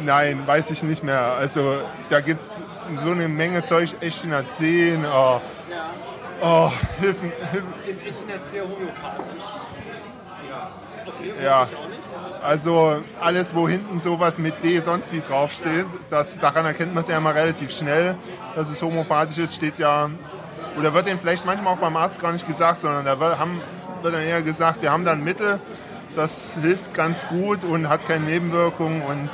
[0.00, 1.32] Nein, weiß ich nicht mehr.
[1.38, 2.62] Also da gibt es
[2.96, 5.40] so eine Menge Zeug, Echinazin, oh,
[6.42, 6.70] oh,
[7.00, 7.64] hilf, hilf.
[7.86, 9.44] Ist Echinacea homöopathisch?
[11.42, 11.66] Ja,
[12.42, 17.08] also alles, wo hinten sowas mit D sonst wie draufsteht, das, daran erkennt man es
[17.08, 18.16] ja immer relativ schnell,
[18.54, 20.10] dass es homopathisch ist, steht ja,
[20.78, 23.60] oder wird dem vielleicht manchmal auch beim Arzt gar nicht gesagt, sondern da wird, haben,
[24.02, 25.58] wird dann eher gesagt, wir haben da ein Mittel,
[26.16, 29.28] das hilft ganz gut und hat keine Nebenwirkungen und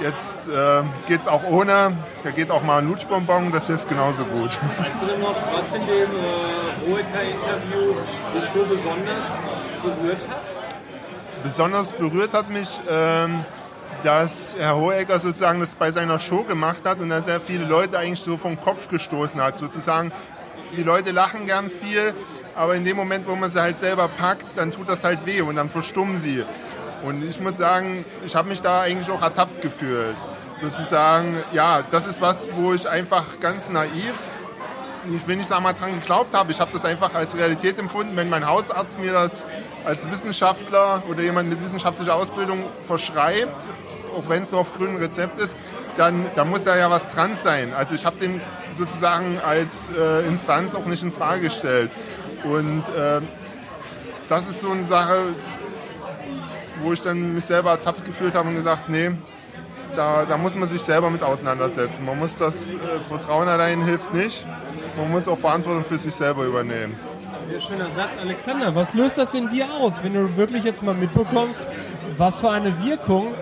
[0.00, 1.92] jetzt äh, geht es auch ohne,
[2.22, 4.56] da geht auch mal ein Lutschbonbon, das hilft genauso gut.
[4.78, 7.94] Weißt du denn noch, was in dem äh, Hoeker-Interview
[8.34, 9.26] dich so besonders
[9.82, 10.54] berührt hat?
[11.42, 13.44] Besonders berührt hat mich, ähm,
[14.02, 17.98] dass Herr Hohecker sozusagen das bei seiner Show gemacht hat und dass er viele Leute
[17.98, 19.56] eigentlich so vom Kopf gestoßen hat.
[19.56, 20.12] Sozusagen,
[20.76, 22.14] die Leute lachen gern viel,
[22.56, 25.40] aber in dem Moment, wo man sie halt selber packt, dann tut das halt weh
[25.40, 26.44] und dann verstummen sie.
[27.02, 30.16] Und ich muss sagen, ich habe mich da eigentlich auch ertappt gefühlt.
[30.60, 34.14] Sozusagen, ja, das ist was, wo ich einfach ganz naiv
[35.12, 36.50] ich will nicht sagen, mal dran geglaubt habe.
[36.50, 38.16] Ich habe das einfach als Realität empfunden.
[38.16, 39.44] Wenn mein Hausarzt mir das
[39.84, 43.68] als Wissenschaftler oder jemand mit wissenschaftlicher Ausbildung verschreibt,
[44.16, 45.56] auch wenn es nur auf grünem Rezept ist,
[45.96, 47.72] dann, dann muss da ja was dran sein.
[47.72, 48.40] Also ich habe den
[48.72, 51.90] sozusagen als äh, Instanz auch nicht in Frage gestellt.
[52.44, 53.20] Und äh,
[54.28, 55.16] das ist so eine Sache,
[56.82, 59.10] wo ich dann mich selber ertappt gefühlt habe und gesagt, nee,
[59.94, 62.04] da, da muss man sich selber mit auseinandersetzen.
[62.04, 62.76] Man muss das äh,
[63.08, 64.44] Vertrauen allein hilft nicht
[64.96, 66.96] man muss auch Verantwortung für sich selber übernehmen.
[67.50, 68.74] Sehr schöner Satz, Alexander.
[68.74, 71.66] Was löst das in dir aus, wenn du wirklich jetzt mal mitbekommst,
[72.16, 73.34] was für eine Wirkung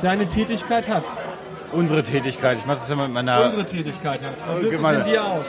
[0.00, 1.04] deine Tätigkeit hat?
[1.72, 2.58] Unsere Tätigkeit.
[2.58, 3.46] Ich mache das ja mit meiner.
[3.46, 4.34] Unsere Tätigkeit hat.
[4.46, 5.46] Was löst das in dir aus?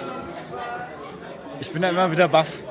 [1.66, 2.62] Ich bin da immer wieder baff.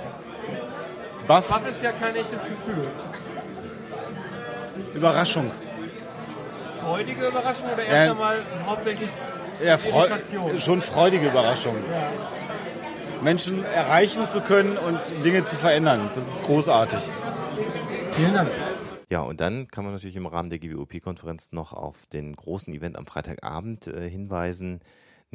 [1.26, 1.48] Baff.
[1.48, 2.86] Baff ist ja kein echtes Gefühl.
[4.94, 5.50] Überraschung.
[6.80, 9.10] Freudige Überraschung oder erst einmal hauptsächlich
[9.64, 10.06] ja, freu
[10.58, 11.76] schon freudige Überraschung.
[11.90, 12.12] Ja.
[13.22, 16.10] Menschen erreichen zu können und Dinge zu verändern.
[16.14, 17.00] Das ist großartig.
[18.12, 18.50] Vielen Dank.
[19.10, 22.96] Ja, und dann kann man natürlich im Rahmen der GWOP-Konferenz noch auf den großen Event
[22.96, 24.80] am Freitagabend äh, hinweisen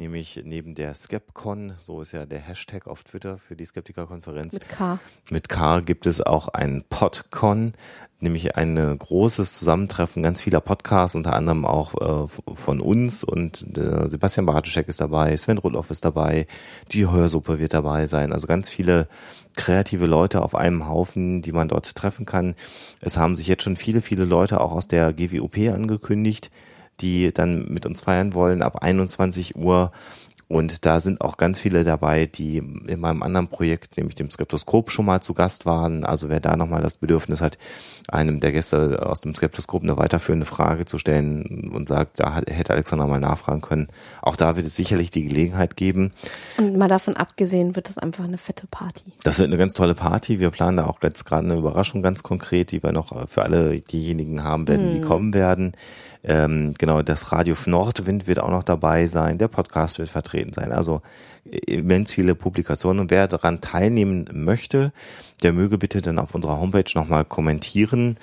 [0.00, 4.54] nämlich neben der Skepcon, so ist ja der Hashtag auf Twitter für die Skeptiker-Konferenz.
[4.54, 4.98] Mit K.
[5.30, 7.74] Mit K gibt es auch ein Podcon,
[8.18, 14.08] nämlich ein großes Zusammentreffen ganz vieler Podcasts, unter anderem auch äh, von uns und äh,
[14.08, 16.46] Sebastian Bartuschek ist dabei, Sven Rudloff ist dabei,
[16.90, 19.06] die Hörsuppe wird dabei sein, also ganz viele
[19.54, 22.54] kreative Leute auf einem Haufen, die man dort treffen kann.
[23.00, 26.50] Es haben sich jetzt schon viele, viele Leute auch aus der GWOP angekündigt,
[27.00, 29.92] die dann mit uns feiern wollen ab 21 Uhr.
[30.50, 34.90] Und da sind auch ganz viele dabei, die in meinem anderen Projekt, nämlich dem Skeptoskop,
[34.90, 36.04] schon mal zu Gast waren.
[36.04, 37.56] Also wer da nochmal das Bedürfnis hat,
[38.08, 42.72] einem der Gäste aus dem Skeptoskop eine weiterführende Frage zu stellen und sagt, da hätte
[42.72, 43.86] Alexander mal nachfragen können.
[44.22, 46.10] Auch da wird es sicherlich die Gelegenheit geben.
[46.58, 49.12] Und mal davon abgesehen wird das einfach eine fette Party.
[49.22, 50.40] Das wird eine ganz tolle Party.
[50.40, 53.78] Wir planen da auch jetzt gerade eine Überraschung ganz konkret, die wir noch für alle
[53.78, 54.94] diejenigen haben werden, hm.
[54.94, 55.74] die kommen werden.
[56.22, 60.72] Ähm, genau, das Radio Nordwind wird auch noch dabei sein, der Podcast wird vertreten sein.
[60.72, 61.02] Also
[61.44, 63.00] immens viele Publikationen.
[63.00, 64.92] Und wer daran teilnehmen möchte,
[65.42, 68.18] der möge bitte dann auf unserer Homepage nochmal kommentieren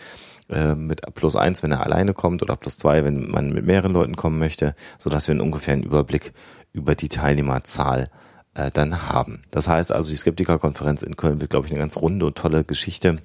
[0.49, 3.93] äh, mit plus eins, wenn er alleine kommt, oder plus zwei, wenn man mit mehreren
[3.93, 6.33] Leuten kommen möchte, so dass wir einen ungefähren Überblick
[6.73, 8.09] über die Teilnehmerzahl
[8.53, 9.41] äh, dann haben.
[9.51, 12.63] Das heißt also, die Skeptiker-Konferenz in Köln wird, glaube ich, eine ganz runde und tolle
[12.63, 13.17] Geschichte.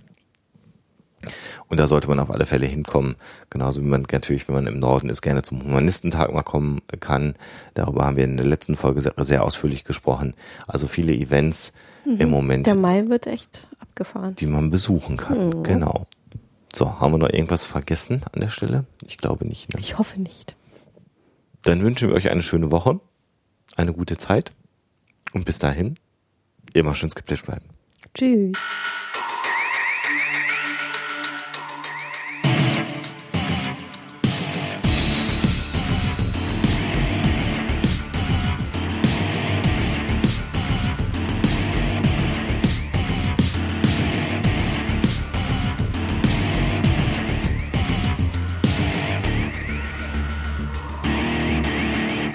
[1.68, 3.16] Und da sollte man auf alle Fälle hinkommen.
[3.50, 7.34] Genauso wie man natürlich, wenn man im Norden ist, gerne zum Humanistentag mal kommen kann.
[7.74, 10.34] Darüber haben wir in der letzten Folge sehr, sehr ausführlich gesprochen.
[10.66, 11.72] Also viele Events
[12.04, 12.16] mhm.
[12.18, 12.66] im Moment.
[12.66, 14.34] Der Mai wird echt abgefahren.
[14.36, 15.48] Die man besuchen kann.
[15.48, 15.62] Mhm.
[15.62, 16.06] Genau.
[16.74, 18.84] So, haben wir noch irgendwas vergessen an der Stelle?
[19.06, 19.74] Ich glaube nicht.
[19.74, 19.80] Ne?
[19.80, 20.56] Ich hoffe nicht.
[21.62, 22.98] Dann wünschen wir euch eine schöne Woche,
[23.76, 24.52] eine gute Zeit
[25.32, 25.94] und bis dahin
[26.72, 27.66] immer schön skeptisch bleiben.
[28.14, 28.56] Tschüss.